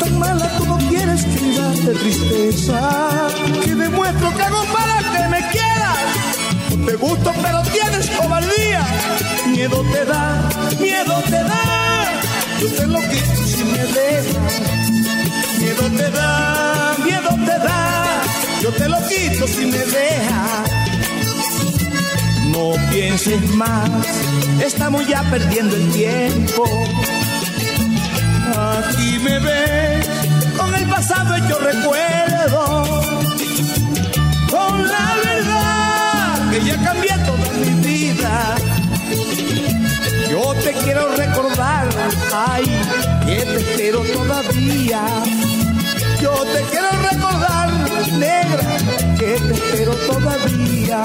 [0.03, 3.27] Tan mala, no quieres que de tristeza.
[3.65, 5.99] Y demuestro que hago para que me quieras.
[6.85, 8.85] Te gusto, pero tienes cobardía.
[9.47, 10.49] Miedo te da,
[10.79, 12.05] miedo te da.
[12.61, 14.53] Yo te lo quito si me dejas.
[15.59, 18.23] Miedo te da, miedo te da.
[18.61, 20.69] Yo te lo quito si me dejas.
[22.51, 23.89] No pienses más,
[24.63, 26.63] estamos ya perdiendo el tiempo.
[28.89, 30.07] Aquí me ves
[30.57, 32.83] con el pasado hecho recuerdo.
[34.49, 38.55] Con la verdad que ya cambié toda mi vida.
[40.29, 41.87] Yo te quiero recordar,
[42.33, 42.63] ay,
[43.25, 45.05] que te espero todavía.
[46.21, 47.69] Yo te quiero recordar,
[48.13, 48.77] negra,
[49.19, 51.03] que te espero todavía.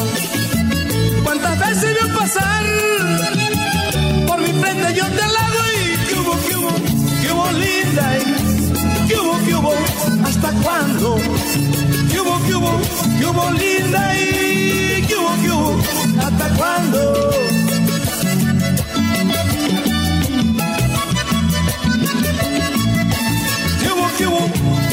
[1.24, 2.64] ¿Cuántas veces vio pasar
[4.26, 5.67] por mi frente yo te la?
[7.98, 9.08] 96.
[9.08, 9.74] Que hubo, que hubo,
[10.24, 11.16] hasta cuándo?
[12.10, 12.80] Que hubo, que hubo,
[13.18, 15.78] que hubo, linda y que hubo, que hubo,
[16.20, 17.30] hasta cuándo?
[23.78, 23.90] Que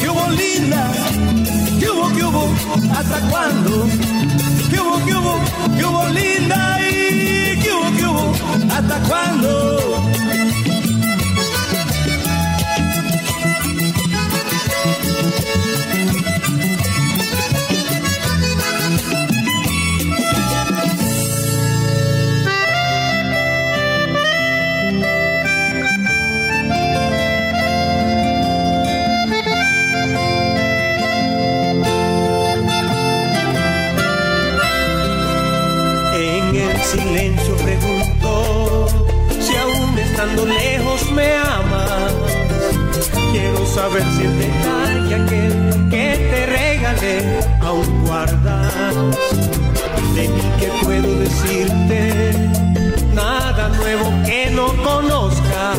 [0.00, 0.92] que linda.
[1.78, 2.48] Que hubo, que hubo,
[2.96, 3.86] hasta cuándo?
[4.70, 5.40] Que hubo, que hubo,
[5.76, 8.32] que hubo, linda y que hubo, que hubo,
[8.74, 10.15] hasta cuándo?
[43.76, 44.35] Saber si el detalle
[45.90, 48.94] que te regalé aún guardas.
[50.14, 52.32] De mí que puedo decirte
[53.14, 55.72] nada nuevo que no conozca.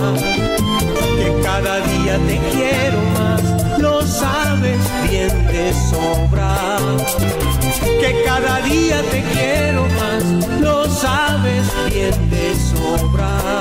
[1.18, 6.78] Que cada día te quiero más, lo sabes bien de sobra
[8.00, 10.24] que cada día te quiero más,
[10.62, 13.60] lo sabes bien de sobra.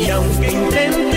[0.00, 1.15] Y aunque intenten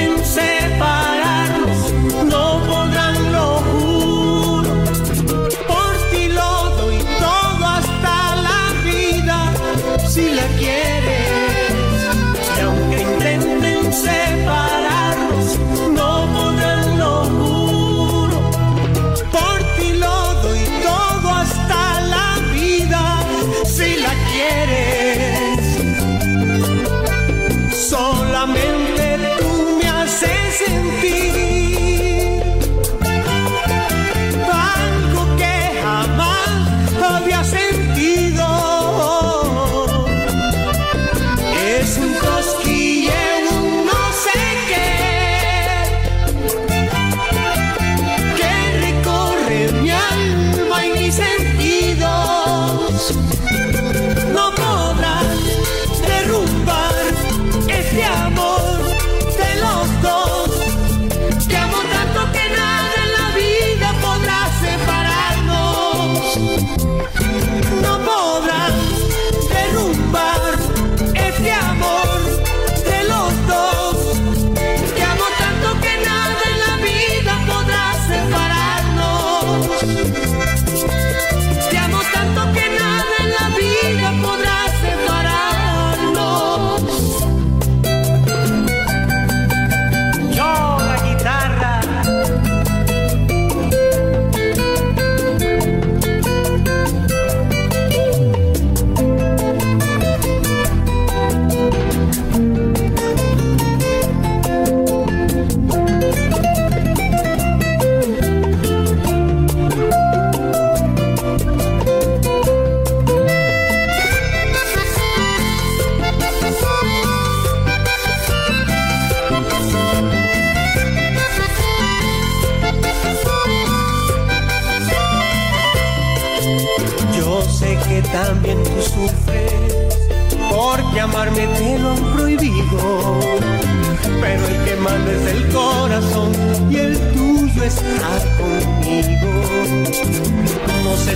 [10.40, 10.89] la quieres.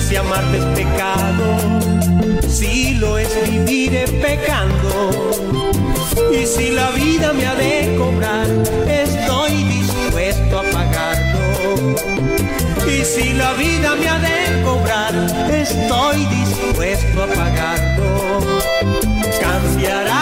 [0.04, 1.58] si amarte es pecado,
[2.48, 5.32] si lo es viviré pecando.
[6.32, 8.48] Y si la vida me ha de cobrar,
[8.88, 11.96] estoy dispuesto a pagarlo.
[12.86, 15.14] Y si la vida me ha de cobrar,
[15.52, 18.60] estoy dispuesto a pagarlo.
[19.40, 20.13] Cambiará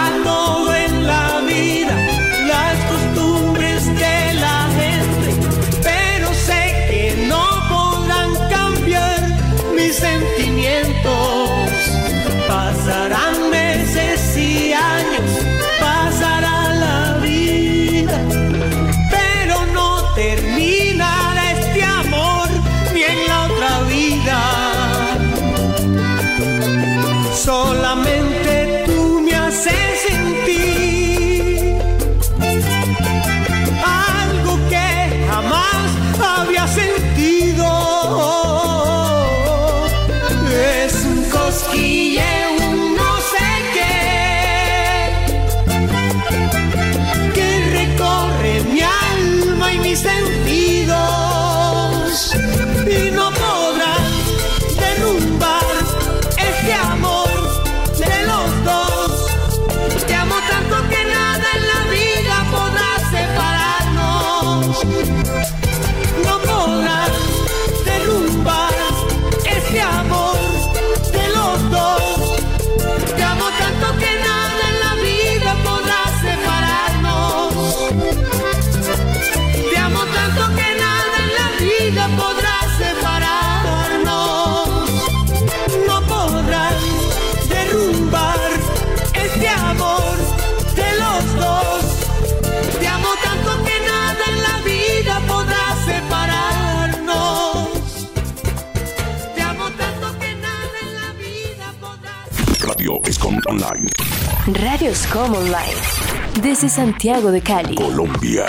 [104.47, 106.41] Radios Common Life.
[106.41, 107.75] Desde Santiago de Cali.
[107.75, 108.45] Colombia.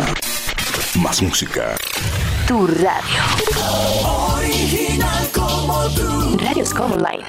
[0.94, 1.76] Más música.
[2.48, 3.22] Tu radio.
[4.34, 6.38] Original como tú.
[6.38, 7.26] Radios Common Life.